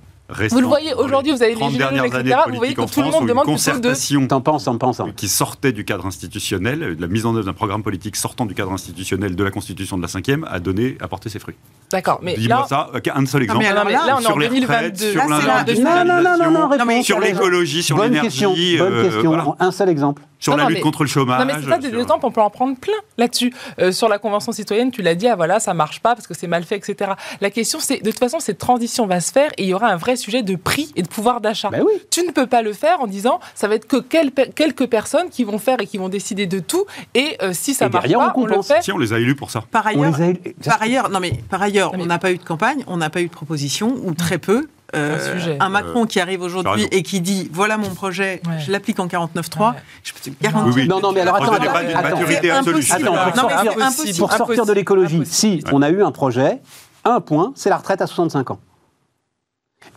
[0.52, 2.58] Vous le voyez, aujourd'hui, vous avez les 30 gilets jaunes, dernières etc., années de vous
[2.58, 5.00] voyez que en tout le France monde demande de- concertation T'en penses, t'en penses.
[5.00, 8.46] hein qui sortait du cadre institutionnel, de la mise en œuvre d'un programme politique sortant
[8.46, 11.56] du cadre institutionnel de la Constitution de la 5e, a donné, a porté ses fruits.
[11.92, 13.60] D'accord, mais Dis-moi là, ça, ok, un seul exemple.
[13.64, 14.76] mais alors Non, mais là, là, on est en sur les 2022.
[14.76, 17.06] retraites, sur Là, c'est la- l'industrialisation, Non, non, non, non, non, Non, mais réponse.
[17.06, 19.30] sur l'écologie, sur l'énergie, question, bonne euh, question.
[19.30, 19.46] voilà.
[19.60, 20.22] Un seul exemple.
[20.42, 21.40] sur Non, la non, lutte mais- contre le chômage.
[21.40, 23.54] Non, mais c'est ça, des sur- exemples, on peut en prendre plein là-dessus.
[23.80, 26.34] Euh, sur la Convention citoyenne, tu l'as dit, ah voilà, ça marche pas parce que
[26.34, 27.12] c'est mal fait, etc.
[27.42, 29.88] La question, c'est, de toute façon, cette transition va se faire et il y aura
[29.88, 31.70] un vrai sujet de prix et de pouvoir d'achat.
[31.70, 31.94] Ben oui.
[32.12, 35.30] Tu ne peux pas le faire en disant, ça va être que quel- quelques personnes
[35.30, 38.04] qui vont faire et qui vont décider de tout et euh, si ça Et marche
[38.04, 38.68] derrière, on pas, on le compense.
[38.68, 38.82] fait.
[38.84, 39.64] Si, on les a élus pour ça.
[39.72, 40.30] Par On ailleurs, les
[40.68, 43.10] a- par ailleurs, non mais par ailleurs, on n'a pas eu de campagne, on n'a
[43.10, 44.68] pas eu de proposition ou très peu.
[44.96, 45.58] Euh, Un sujet.
[45.60, 48.54] un Macron qui arrive aujourd'hui et qui dit voilà mon projet, Ouais.
[48.66, 49.78] je l'applique en 49.3, Ouais.
[50.02, 50.74] je peux te garantir.
[50.76, 50.88] Oui, oui.
[50.88, 52.18] Non, non, mais alors attends, attends, attends.
[52.18, 54.18] pour Non, mais sortir, c'est impossible.
[54.18, 56.58] pour sortir de l'écologie, si on a eu un projet,
[57.06, 58.60] un point, c'est la retraite à 65 ans.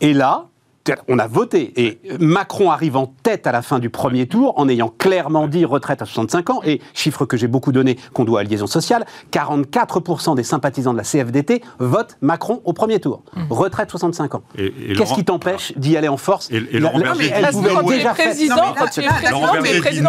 [0.01, 0.45] Et là,
[1.07, 1.71] on a voté.
[1.77, 5.63] Et Macron arrive en tête à la fin du premier tour en ayant clairement dit
[5.63, 6.61] retraite à 65 ans.
[6.65, 10.97] Et chiffre que j'ai beaucoup donné, qu'on doit à Liaison Sociale, 44% des sympathisants de
[10.97, 13.23] la CFDT votent Macron au premier tour.
[13.49, 14.43] Retraite 65 ans.
[14.57, 17.29] Et- et Qu'est-ce Laurent- qui t'empêche d'y aller en force Et- et Laurent La- Berger
[17.95, 18.55] déjà président,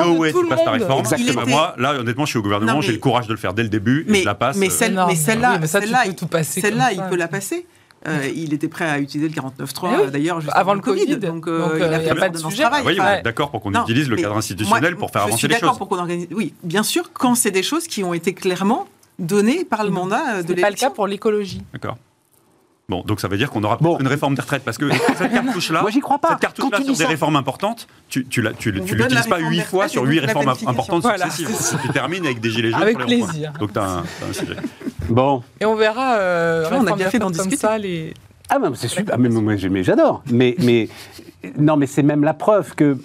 [0.07, 0.67] de tout tu le monde.
[1.01, 1.47] Exactement.
[1.57, 3.69] Moi, là, honnêtement, je suis au gouvernement, j'ai le courage de le faire dès le
[3.69, 4.57] début, et Mais, je la passe.
[4.57, 5.67] mais
[6.63, 7.67] celle-là, il peut la passer.
[8.07, 9.49] Euh, il était prêt à utiliser le 49.3
[9.93, 11.17] Eh oui, euh, d'ailleurs juste avant le Covid.
[11.17, 12.63] Donc, euh, Donc, il euh, a y a pas de sujet.
[12.63, 12.83] travail.
[12.85, 15.49] Ah oui, Enfin, d'accord pour qu'on non, utilise le cadre institutionnel moi, pour faire avancer
[15.49, 15.79] les d'accord choses.
[15.79, 16.27] pour qu'on organise.
[16.33, 18.87] Oui, bien sûr, quand c'est des choses qui ont été clairement
[19.19, 20.89] données par le mandat euh, de Ce n'est pas le l'élection.
[20.89, 21.63] cas pour l'écologie.
[21.73, 21.97] D'accord.
[22.91, 23.99] Bon, donc ça veut dire qu'on aura Bon.
[23.99, 26.29] une réforme des retraites parce que cette cartouche-là, Moi, j'y crois pas.
[26.33, 29.27] cette cartouche-là Quand tu sur des ça- réformes importantes, tu, tu, la- tu, tu l'utilises
[29.27, 31.79] pas huit fois sur huit réformes importantes Voilà, successives.
[31.81, 33.53] Tu termines avec des gilets jaunes Avec sur les plaisir.
[33.59, 34.57] Donc tu as, un sujet.
[35.15, 35.43] Bon.
[35.61, 37.57] Et on verra euh, vois, on a bien fait d'en discuter.
[37.57, 38.13] ça, les...
[38.51, 39.15] Ah, ben, c'est super.
[39.15, 40.23] Ah, mais, moi, j'ai- mais j'adore.
[40.31, 40.89] Mais, mais,
[41.57, 42.99] non, mais c'est même la preuve que.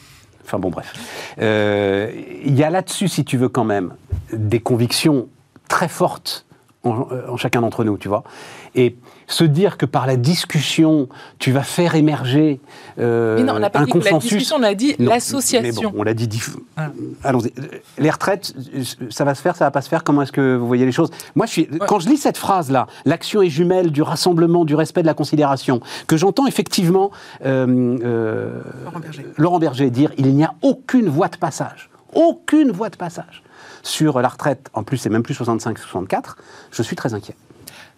[0.44, 0.92] Enfin, bon, bref.
[1.40, 2.12] Euh,
[2.44, 3.94] Il y a là-dessus, si tu veux, quand même,
[4.34, 5.28] des convictions
[5.68, 6.46] très fortes
[6.84, 8.24] en, en chacun d'entre nous, tu vois.
[8.76, 8.96] Et
[9.28, 12.62] se dire que par la discussion, tu vas faire émerger
[13.00, 14.30] euh, Mais non, on n'a pas un dit que la consensus.
[14.30, 15.62] discussion, on a dit l'association.
[15.62, 16.28] mais bon, on l'a dit.
[16.28, 16.92] diff- Voilà.
[17.24, 17.52] Allons-y.
[17.98, 18.54] Les retraites,
[19.10, 20.04] ça va se faire, ça va pas se faire.
[20.04, 21.10] Comment est-ce que vous voyez les choses?
[21.36, 25.02] Moi, je suis, quand je lis cette phrase-là, l'action est jumelle du rassemblement, du respect,
[25.02, 27.12] de la considération, que j'entends effectivement
[27.46, 29.26] euh, euh, Laurent Berger.
[29.38, 33.44] Laurent Berger dire il n'y a aucune voie de passage, aucune voie de passage
[33.84, 34.70] sur la retraite.
[34.74, 36.36] En plus, c'est même plus 65-64.
[36.72, 37.36] Je suis très inquiet.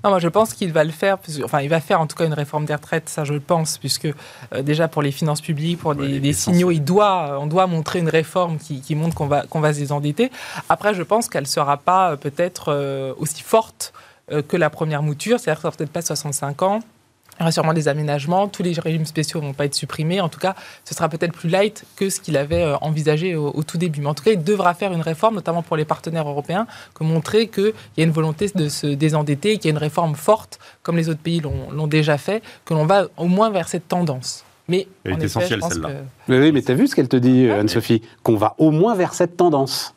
[0.03, 2.25] Non, moi je pense qu'il va le faire, enfin il va faire en tout cas
[2.25, 4.05] une réforme des retraites, ça je le pense, puisque
[4.51, 6.55] euh, déjà pour les finances publiques, pour des, Ouais, des essentiel.
[6.55, 9.73] signaux, il doit, on doit montrer une réforme qui, qui montre qu'on va, qu'on va
[9.73, 10.31] se désendetter.
[10.69, 13.93] Après, je pense qu'elle ne sera pas euh, peut-être euh, aussi forte
[14.31, 16.79] euh, que la première mouture, c'est-à-dire que ça sera peut-être pas 65 ans.
[17.39, 20.21] Il y aura sûrement des aménagements, tous les régimes spéciaux ne vont pas être supprimés.
[20.21, 20.53] En tout cas,
[20.85, 24.01] ce sera peut-être plus light que ce qu'il avait euh, envisagé au, au tout début.
[24.01, 27.03] Mais en tout cas, il devra faire une réforme, notamment pour les partenaires européens, que
[27.03, 30.59] montrer qu'il y a une volonté de se désendetter, qu'il y a une réforme forte,
[30.83, 34.43] comme les autres pays l'ont déjà fait, que l'on va au moins vers cette tendance.
[34.67, 35.89] Mais Elle est effet, essentielle, celle-là.
[36.27, 38.03] que- Oui, oui, mais t'as vu ce qu'elle te dit, Anne-Sophie?
[38.23, 39.95] Qu'on va au moins vers cette tendance.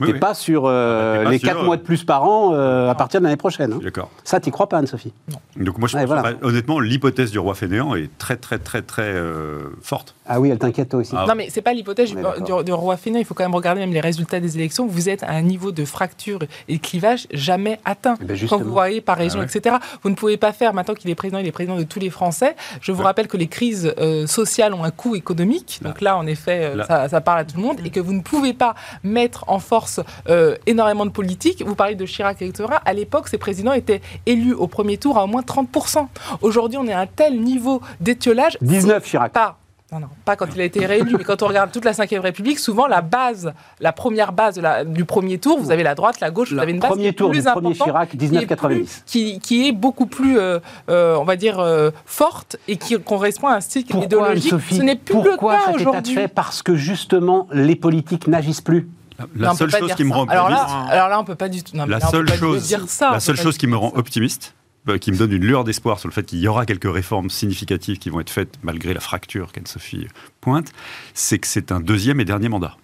[0.00, 0.18] Oui, T'es oui.
[0.20, 1.48] pas sur euh, Ah bah, pas les sûr.
[1.48, 3.72] 4 mois de plus par an euh, à partir de l'année prochaine.
[3.72, 3.80] hein.
[3.82, 4.10] D'accord.
[4.22, 5.12] Ça, t'y crois pas, Anne-Sophie?
[5.56, 6.22] Donc moi, je Ouais, pense, voilà.
[6.22, 10.14] bah, honnêtement, l'hypothèse du roi fainéant est très, très, très, très euh, forte.
[10.26, 11.14] Ah oui, elle t'inquiète toi aussi.
[11.16, 11.24] Ah.
[11.26, 13.18] Non, mais c'est pas l'hypothèse du, roi fainéant.
[13.20, 14.86] Il faut quand même regarder même les résultats des élections.
[14.86, 16.38] Vous êtes à un niveau de fracture
[16.68, 18.14] et de clivage jamais atteint.
[18.22, 19.58] Eh ben, Quand vous voyez par région, Ah ouais.
[19.58, 21.98] etc., vous ne pouvez pas faire, maintenant qu'il est président, il est président de tous
[21.98, 22.54] les Français.
[22.80, 23.04] Je vous Ouais.
[23.06, 25.80] rappelle que les crises euh, sociales ont un coût économique.
[25.82, 26.84] Donc là, en effet, euh, Là.
[26.86, 27.78] ça, ça parle à tout le monde.
[27.84, 29.87] Et que vous ne pouvez pas mettre en force
[30.28, 31.62] euh, énormément de politique.
[31.66, 32.68] Vous parlez de Chirac, etc.
[32.84, 36.06] À l'époque, ces présidents étaient élus au premier tour à au moins 30%.
[36.42, 38.56] Aujourd'hui, on est à un tel niveau d'étiolage.
[38.60, 39.32] 19, Chirac.
[39.32, 39.56] Pas.
[39.90, 42.20] Non, non, pas quand il a été réélu, mais quand on regarde toute la Ve
[42.20, 45.94] République, souvent la base, la première base de la- du premier tour, vous avez la
[45.94, 48.10] droite, la gauche, vous avez une base qui premier est tour plus du premier Chirac,
[48.10, 48.76] qui est, 1990.
[48.78, 50.58] plus- qui, qui est beaucoup plus, euh,
[50.90, 54.52] euh, on va dire, euh, forte et qui correspond à un style Pourquoi, idéologique.
[54.70, 56.14] Ce n'est plus Pourquoi le cas cet état de aujourd'hui.
[56.16, 56.28] fait?
[56.28, 58.90] Parce que justement, les politiques n'agissent plus.
[59.34, 61.62] La seule chose qui me rend alors là, optimiste, alors là, on peut pas du
[61.62, 61.76] tout.
[61.76, 63.08] non, mais la là, on seule peut pas chose, dire ça.
[63.08, 63.98] on la peut seule pas chose qui me rend ça.
[63.98, 64.54] optimiste,
[64.88, 67.30] euh, qui me donne une lueur d'espoir sur le fait qu'il y aura quelques réformes
[67.30, 70.06] significatives qui vont être faites malgré la fracture qu'Anne-Sophie
[70.40, 70.72] pointe,
[71.14, 72.76] c'est que c'est un deuxième et dernier mandat.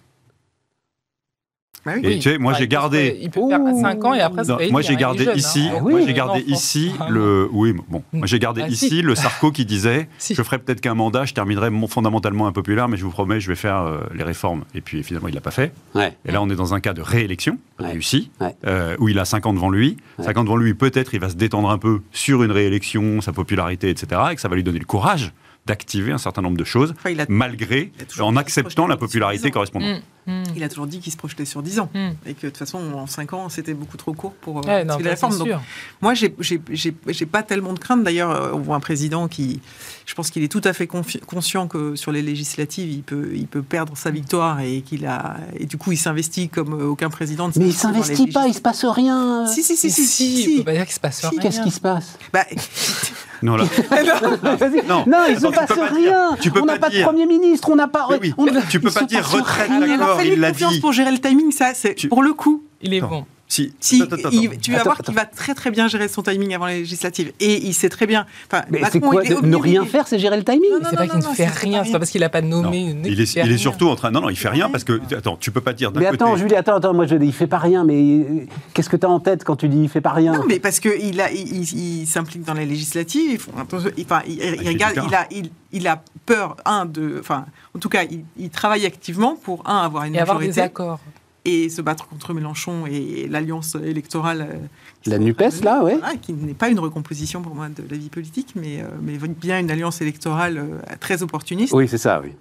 [1.85, 2.01] Bah oui.
[2.13, 3.17] Et tu sais, moi j'ai il peut- gardé.
[3.21, 5.37] Il peut faire 5 ans et après, ça Non, va être moi j'ai gardé jeune,
[5.37, 5.79] ici, hein.
[5.83, 9.01] oui, moi j'ai gardé ici le, oui, bon, moi j'ai gardé Ah, ici si.
[9.01, 10.33] le Sarko qui disait, Si.
[10.33, 13.55] je ferai peut-être qu'un mandat, je terminerai fondamentalement impopulaire, mais je vous promets, je vais
[13.55, 14.63] faire euh, les réformes.
[14.73, 15.73] Et puis finalement, il l'a pas fait.
[15.93, 16.17] Ouais.
[16.25, 17.91] Et là, on est dans un cas de réélection Ouais.
[17.91, 18.55] réussi, Ouais.
[18.65, 19.97] euh, où il a 5 ans devant lui.
[20.17, 20.25] Ouais.
[20.25, 23.33] 5 ans devant lui, peut-être il va se détendre un peu sur une réélection, sa
[23.33, 24.21] popularité, etc.
[24.31, 25.33] Et que ça va lui donner le courage
[25.65, 28.97] d'activer un certain nombre de choses, Enfin, il a- malgré, il a en acceptant la
[28.97, 30.01] popularité correspondante.
[30.27, 30.43] Mm, mm.
[30.55, 31.89] Il a toujours dit qu'il se projetait sur 10 ans.
[31.93, 32.09] Mm.
[32.27, 34.85] Et que de toute façon, en 5 ans, c'était beaucoup trop court pour euh, Ouais,
[34.85, 35.61] non, Donc, sûr.
[36.01, 38.03] Moi, j'ai pas tellement de crainte.
[38.03, 39.59] D'ailleurs, euh, on voit un président qui,
[40.05, 43.47] je pense qu'il est tout à fait conscient que sur les législatives, il peut, il
[43.47, 47.09] peut perdre sa victoire et qu'il a, et du coup, il s'investit comme euh, aucun
[47.09, 47.47] président.
[47.47, 49.47] ne Mais il s'investit pas, il se passe rien.
[49.47, 50.53] Si, si, si, si, si, si, si.
[50.53, 51.39] on peut pas dire qu'il se passe Si, rien.
[51.41, 52.17] Qu'est-ce qui se passe?
[52.31, 52.45] Bah,
[53.43, 53.65] Non, là.
[54.87, 55.03] Non.
[55.07, 56.37] Non, il se Attends, tu passe peux pas dire- rien.
[56.39, 58.07] tu peux on n'a pas pas de Premier ministre, on n'a pas...
[58.11, 59.79] Mais oui, on- tu peux pas dire retraite, rien.
[59.85, 60.79] il a D'accord, fallu il l'a confiance dit.
[60.79, 62.63] pour gérer le timing, ça, c'est Tu- pour le coup.
[62.81, 63.07] Il est Attends.
[63.09, 63.25] bon.
[63.47, 64.55] Si, Si, attends, attends, il- attends.
[64.61, 67.31] tu vas Attends, voir qu'il va très très bien gérer son timing avant les législatives.
[67.39, 68.25] Et il sait très bien.
[68.51, 70.79] Enfin, Mais c'est quoi il est de- Ne rien faire, c'est gérer le timing Non,
[70.79, 72.79] non, C'est pas qu'il ne fait rien, c'est pas parce qu'il n'a pas Non, nommé.
[72.79, 74.09] il qu'il est, il est surtout en train.
[74.11, 74.99] Non, non, il fait rien parce que.
[75.15, 76.23] Attends, tu peux pas dire d'un Mais côté.
[76.23, 78.97] attends, Julie, attends, attends, moi je dis, il fait pas rien, mais euh, qu'est-ce que
[78.97, 80.33] tu as en tête quand tu dis il fait pas rien?
[80.33, 83.31] Non, mais parce qu'il il, il- il s'implique dans les législatives.
[83.31, 86.57] Il, faut- attention, il- enfin, il, il fait regarde, il a, il, il a peur
[86.65, 90.19] un de, enfin, en tout cas, il, il travaille activement pour un avoir une Et
[90.19, 90.99] avoir des accords.
[91.45, 94.47] Et se battre contre Mélenchon et l'alliance électorale.
[94.51, 94.57] euh,
[95.05, 95.79] La NUPES, là.
[95.81, 99.17] Voilà, qui n'est pas une recomposition pour moi de la vie politique, mais, euh, mais
[99.17, 101.73] bien une alliance électorale euh, très opportuniste.
[101.73, 102.31] Oui, c'est ça, oui.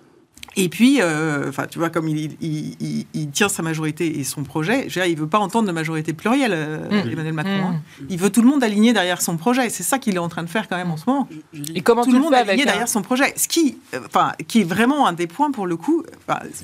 [0.56, 4.24] Et puis, euh, enfin, tu vois, comme il, il- il- il tient sa majorité et
[4.24, 7.08] son projet, je veux dire, il veut pas entendre de majorité plurielle, euh, Mm.
[7.10, 7.50] Emmanuel Macron.
[7.50, 7.74] Mm.
[7.74, 7.80] hein.
[8.08, 9.68] Il veut tout le monde aligné derrière son projet.
[9.70, 11.28] C'est ça qu'il est en train de faire quand même en ce moment.
[11.74, 13.32] Et comment tout le monde aligné un- derrière son projet.
[13.36, 16.02] Ce qui, euh, enfin, qui est vraiment un des points pour le coup.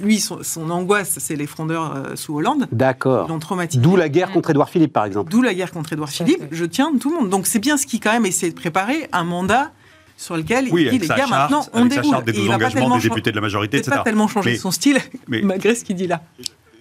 [0.03, 2.69] lui, son, son angoisse, c'est les frondeurs euh, sous Hollande.
[2.73, 3.29] Ils D'accord.
[3.29, 3.81] l'ont traumatisé.
[3.83, 5.31] D'où la guerre contre Édouard Philippe, par exemple.
[5.31, 6.43] D'où la guerre contre Édouard Philippe.
[6.51, 7.29] Je tiens de tout le monde.
[7.31, 9.73] Donc c'est bien ce qui quand même essaie de préparer un mandat
[10.21, 12.15] sur lequel Oui, il dit les sa gars charte, maintenant on avec sa déroule.
[12.15, 13.97] charte des Et il engagements tellement des députés de la majorité, etc.
[13.97, 14.99] pas tellement changer Mais- son style
[15.29, 16.23] mais- malgré ce qu'il dit là.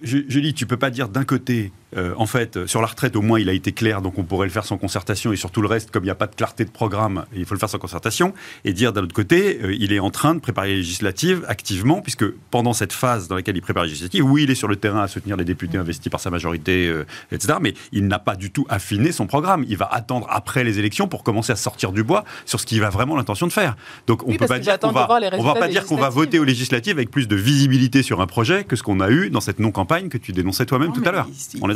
[0.02, 3.16] Ju- Julie, tu peux pas dire d'un côté, euh, en fait, euh, sur la retraite,
[3.16, 5.50] au moins, il a été clair, donc on pourrait le faire sans concertation, et sur
[5.50, 7.60] tout le reste, comme il n'y a pas de clarté de programme, il faut le
[7.60, 8.32] faire sans concertation,
[8.64, 12.00] et dire d'un autre côté, euh, il est en train de préparer les législatives activement,
[12.00, 14.76] puisque pendant cette phase dans laquelle il prépare les législatives, oui, il est sur le
[14.76, 18.36] terrain à soutenir les députés investis par sa majorité, euh, etc., mais il n'a pas
[18.36, 19.64] du tout affiné son programme.
[19.68, 22.82] Il va attendre après les élections pour commencer à sortir du bois sur ce qu'il
[22.84, 23.76] a vraiment l'intention de faire.
[24.06, 26.38] Donc on Oui, peut pas dire qu'on va, on va pas dire qu'on va voter
[26.38, 29.40] aux législatives avec plus de visibilité sur un projet que ce qu'on a eu dans
[29.40, 31.28] cette non-campagne que tu dénonçais toi-même tout à l'heure.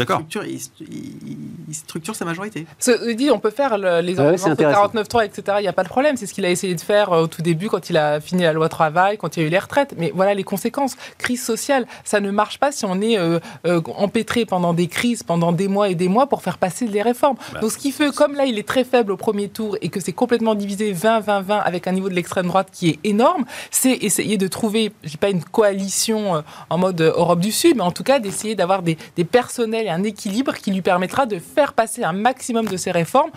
[0.05, 1.39] Il- il d'accord structure- il, il-
[1.69, 2.67] il structure sa majorité.
[2.79, 4.81] Ce- dit, on peut faire le- les Ouais, ouais, c'est ordonnances de intéressant.
[4.83, 5.57] 49.3, etc.
[5.59, 6.17] Il n'y a pas de problème.
[6.17, 8.43] C'est ce qu'il a essayé de faire euh, au tout début quand il a fini
[8.43, 9.95] la loi travail, quand il y a eu les retraites.
[9.99, 10.97] Mais voilà les conséquences.
[11.19, 15.23] Crise sociale, ça ne marche pas si on est euh, euh, empêtré pendant des crises,
[15.23, 17.37] pendant des mois et des mois pour faire passer les réformes.
[17.53, 17.61] Bah.
[17.61, 20.01] Donc ce qui fait, comme là il est très faible au premier tour et que
[20.01, 24.37] c'est complètement divisé 20-20-20 avec un niveau de l'extrême droite qui est énorme, c'est essayer
[24.37, 26.41] de trouver, je dis pas une coalition euh,
[26.71, 29.87] en mode euh, Europe du Sud, mais en tout cas d'essayer d'avoir des, des personnels
[29.87, 33.31] et un équilibre qui lui permettra de faire passer un maximum de ses réformes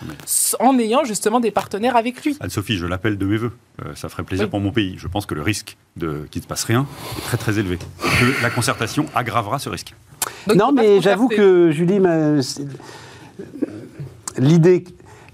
[0.60, 2.36] en ayant justement des partenaires avec lui.
[2.40, 3.52] Anne-Sophie, je l'appelle de mes voeux.
[3.84, 4.50] Euh, ça ferait plaisir Oui.
[4.50, 4.96] pour mon pays.
[4.98, 6.86] Je pense que le risque de qu'il ne se passe rien
[7.16, 7.78] est très très élevé.
[8.04, 9.94] Et que la concertation aggravera ce risque.
[10.46, 12.00] Donc, non, mais j'avoue que Julie,
[14.38, 14.84] l'idée,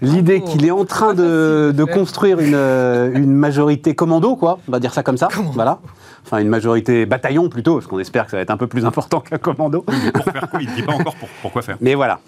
[0.02, 0.52] l'idée Bravo.
[0.52, 4.80] qu'il est en train de, de construire une, euh, une majorité commando, quoi, on va
[4.80, 5.80] dire ça comme ça, voilà.
[6.24, 8.86] Enfin, une majorité bataillon plutôt, parce qu'on espère que ça va être un peu plus
[8.86, 9.82] important qu'un commando.
[10.14, 11.76] Pour faire quoi Il ne dit pas encore pour, pourquoi faire.
[11.80, 12.18] Mais voilà.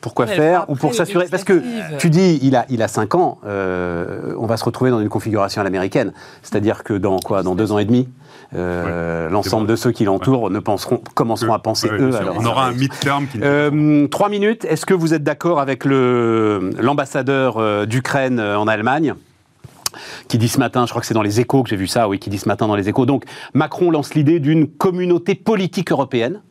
[0.00, 1.26] Pourquoi Ouais, faire après, ou pour s'assurer?
[1.30, 1.62] Parce que
[1.98, 5.08] tu dis, il a, il a 5 ans, euh, on va se retrouver dans une
[5.08, 6.12] configuration à l'américaine.
[6.42, 7.44] C'est-à-dire que dans quoi?
[7.44, 8.08] Dans deux ans et demi,
[8.54, 9.72] euh, l'ensemble bon.
[9.72, 12.16] de ceux qui l'entourent ne penseront, commenceront à penser Ouais, eux.
[12.16, 12.34] alors.
[12.38, 13.38] on aura un midterm qui.
[13.42, 14.64] Euh, trois minutes.
[14.64, 19.14] Est-ce que vous êtes d'accord avec le- l'ambassadeur euh, d'Ukraine en Allemagne?
[20.28, 22.08] Qui dit ce matin, je crois que c'est dans les échos que j'ai vu ça,
[22.08, 23.06] oui, qui dit ce matin dans les échos.
[23.06, 23.24] Donc,
[23.54, 26.42] Macron lance l'idée d'une communauté politique européenne.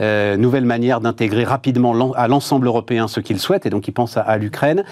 [0.00, 4.16] Euh, nouvelle manière d'intégrer rapidement à l'ensemble européen ce qu'il souhaite, et donc il pense
[4.16, 4.84] à, à l'Ukraine.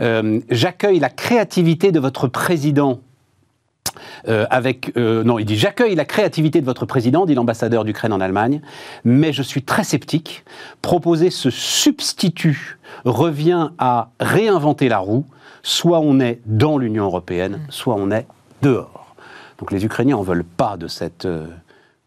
[0.00, 3.00] Euh, J'accueille la créativité de votre président
[4.28, 8.12] euh, avec euh, non, il dit j'accueille la créativité de votre président, dit l'ambassadeur d'Ukraine
[8.12, 8.60] en Allemagne,
[9.04, 10.44] mais je suis très sceptique.
[10.82, 15.24] Proposer ce substitut revient à réinventer la roue.
[15.62, 18.26] Soit on est dans l'Union européenne, soit on est
[18.62, 19.14] dehors.
[19.58, 21.46] Donc les Ukrainiens en veulent pas de cette euh,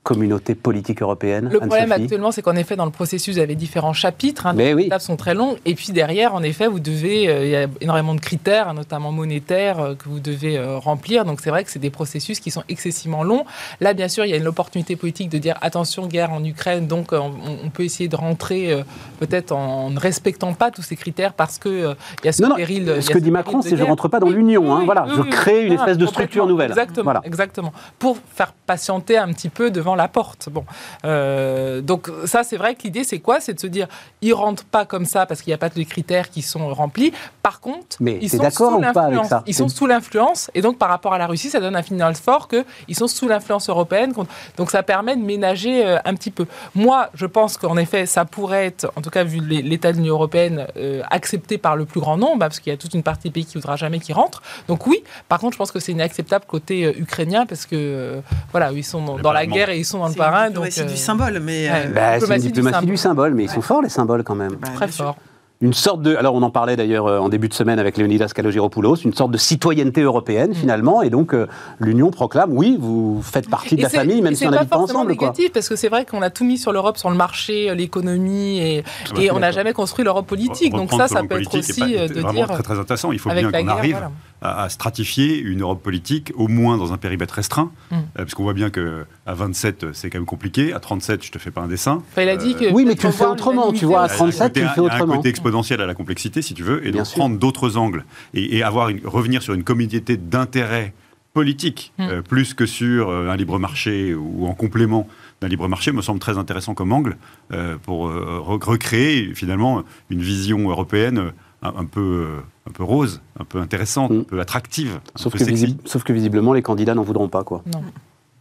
[0.04, 1.50] communauté politique européenne.
[1.52, 4.48] Le problème actuellement, c'est qu'en effet, dans le processus, vous avez différents chapitres.
[4.48, 4.84] hein, Mais oui.
[4.84, 5.58] Les étapes sont très longues.
[5.66, 9.12] Et puis derrière, en effet, vous devez, euh, il y a énormément de critères, notamment
[9.12, 11.26] monétaires, euh, que vous devez euh, remplir.
[11.26, 13.46] Donc c'est vrai que c'est des processus qui sont excessivement longs.
[13.82, 16.88] Là, bien sûr, il y a une opportunité politique de dire attention, guerre en Ukraine.
[16.88, 17.32] Donc on,
[17.66, 18.84] on peut essayer de rentrer
[19.20, 21.94] peut-être en ne respectant pas tous ces critères parce que
[22.24, 22.84] il y a ce Non, non, péril.
[22.84, 23.88] il a ce que dit Macron, c'est je guerre.
[23.88, 24.74] rentre pas dans Oui, l'Union.
[24.76, 25.76] hein, voilà, je crée une oui.
[25.76, 26.70] espèce de structure nouvelle.
[26.72, 27.22] Exactement, Voilà.
[27.26, 27.74] exactement.
[28.00, 30.50] Pour faire patienter un petit peu devant la porte.
[30.50, 30.66] Bon,
[31.06, 33.40] Euh, donc ça, c'est vrai que l'idée, c'est quoi?
[33.40, 33.88] C'est de se dire,
[34.22, 37.12] ils rentrent pas comme ça parce qu'il n'y a pas de critères qui sont remplis.
[37.42, 39.30] Par contre, Mais ils sont d'accord sous ou pas avec l'influence.
[39.30, 39.44] ça?
[39.48, 42.16] Ils sont sous l'influence, et donc par rapport à la Russie, ça donne un signal
[42.16, 44.14] fort qu'ils sont sous l'influence européenne.
[44.58, 46.46] Donc ça permet de ménager euh, un petit peu.
[46.76, 50.16] Moi, je pense qu'en effet, ça pourrait être, en tout cas vu l'état de l'Union
[50.16, 53.30] européenne, euh, accepté par le plus grand nombre, parce qu'il y a toute une partie
[53.30, 54.42] des pays qui voudra jamais qu'ils rentrent.
[54.68, 55.04] Donc oui.
[55.28, 58.22] Par contre, je pense que c'est inacceptable côté ukrainien, parce que euh,
[58.52, 60.50] voilà, ils sont dans, dans la guerre et ils sont dans le C'est parrain.
[60.50, 61.70] Donc euh, du symbole, mais.
[61.70, 61.86] ouais.
[61.88, 64.52] euh, Bah, c'est une Diplomatie du symbole, mais ils sont forts les symboles quand même.
[64.54, 65.06] bah, très bien sûr.
[65.06, 65.18] fort.
[65.62, 68.32] Une sorte de, alors on en parlait d'ailleurs euh, en début de semaine avec Leonidas
[68.34, 70.06] Kalogiropoulos, une sorte de citoyenneté Mm.
[70.06, 71.48] européenne finalement, et donc euh,
[71.80, 74.56] l'Union proclame, oui, vous faites partie de Et la c'est- famille, même si on c'est
[74.56, 75.18] n'habite pas forcément ensemble.
[75.18, 75.28] Quoi.
[75.28, 77.76] négatif parce que c'est vrai qu'on a tout mis sur l'Europe, sur le marché, euh,
[77.76, 80.72] l'économie et, Ah bah, et on n'a jamais construit l'Europe politique.
[80.74, 83.12] Donc ça, ça peut être aussi euh, de vraiment dire très très intéressant.
[83.12, 84.12] Il faut bien qu'on arrive voilà.
[84.42, 87.96] À, à stratifier une Europe politique, au moins dans un périmètre restreint, Mm.
[87.96, 91.24] euh, parce qu'on voit bien que à 27 euh, c'est quand même compliqué, à 37
[91.26, 92.02] je te fais pas un dessin.
[92.12, 94.10] Enfin, il a dit que Oui, mais tu le fais autrement, tu vois, à Il
[94.10, 95.16] y a un 37, côté- tu le fais il y a un autrement.
[95.18, 97.18] côté exponentiel à la complexité, si tu veux, et Bien donc sûr.
[97.18, 100.94] prendre d'autres angles et, et avoir une, revenir sur une communauté d'intérêts
[101.34, 102.04] politiques Mm.
[102.10, 105.08] euh, plus que sur euh, un libre marché ou en complément
[105.42, 107.18] d'un libre marché me semble très intéressant comme angle
[107.54, 111.32] euh, pour euh, re- recréer finalement une vision européenne euh,
[111.62, 112.40] un, un peu euh,
[112.70, 114.20] un peu rose, un peu intéressante, Mm.
[114.20, 115.66] un peu attractive, un Sauf peu que, sexy.
[115.66, 117.44] visi- sauf que visiblement, les candidats n'en voudront pas.
[117.44, 117.62] Quoi.
[117.74, 117.82] Non.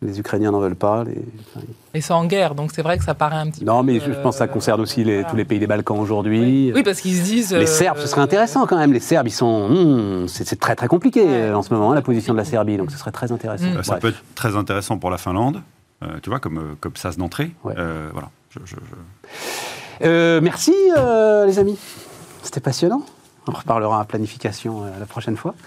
[0.01, 1.03] Les Ukrainiens n'en veulent pas.
[1.03, 1.21] les-
[1.95, 3.87] Et c'est en guerre, donc c'est vrai que ça paraît un petit Non, peu.
[3.87, 5.31] mais je je pense que ça euh, concerne aussi les- voilà.
[5.31, 6.71] tous les pays des Balkans aujourd'hui.
[6.73, 7.53] Oui, parce qu'ils se disent.
[7.53, 8.93] Les euh, Serbes, ce serait intéressant quand même.
[8.93, 9.69] Les Serbes, ils sont.
[9.69, 11.29] hmm, c'est très très compliqué Ouais.
[11.51, 12.77] euh, en ce moment, hein, la position de la Serbie.
[12.77, 13.64] Donc ce serait très intéressant.
[13.64, 13.77] Mm.
[13.79, 14.03] Euh, Ça Bref.
[14.03, 15.62] peut être très intéressant pour la Finlande,
[16.05, 17.51] euh, tu vois, comme, euh, comme sas d'entrée.
[17.64, 17.75] Ouais.
[17.77, 18.29] Euh, voilà.
[18.51, 21.77] Je- je- je- Euh, merci euh, les amis.
[22.43, 23.03] C'était passionnant.
[23.49, 25.55] On reparlera à planification euh, la prochaine fois.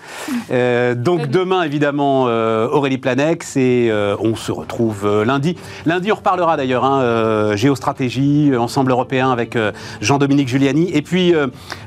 [0.49, 5.55] Euh, donc demain, évidemment, euh, Aurélie Planex et on se retrouve lundi.
[5.86, 9.57] Lundi, on reparlera d'ailleurs hein, géostratégie, ensemble européen avec
[10.01, 11.34] Jean-Dominique Giuliani et puis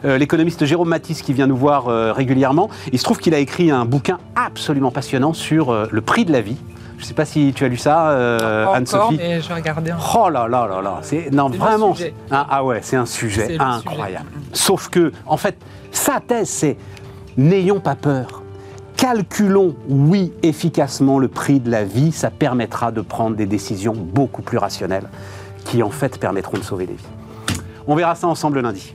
[0.03, 2.71] l'économiste Jérôme Matisse qui vient nous voir régulièrement.
[2.93, 6.41] Il se trouve qu'il a écrit un bouquin absolument passionnant sur le prix de la
[6.41, 6.57] vie.
[7.05, 9.19] Je ne sais pas si tu as lu ça, euh, Anne-Sophie.
[9.19, 9.61] mais je un-
[10.17, 11.93] Oh là là là là, c'est non vraiment.
[11.95, 12.15] sujet.
[12.31, 14.31] Ah, ah ouais, c'est un sujet incroyable.
[14.55, 15.55] Sauf que, en fait,
[15.93, 16.79] sa thèse, c'est
[17.37, 18.43] n'ayons pas peur.
[18.97, 22.11] Calculons, oui, efficacement le prix de la vie.
[22.11, 25.09] Ça permettra de prendre des décisions beaucoup plus rationnelles,
[25.67, 27.59] qui en fait permettront de sauver des vies.
[27.87, 28.95] On verra ça ensemble lundi.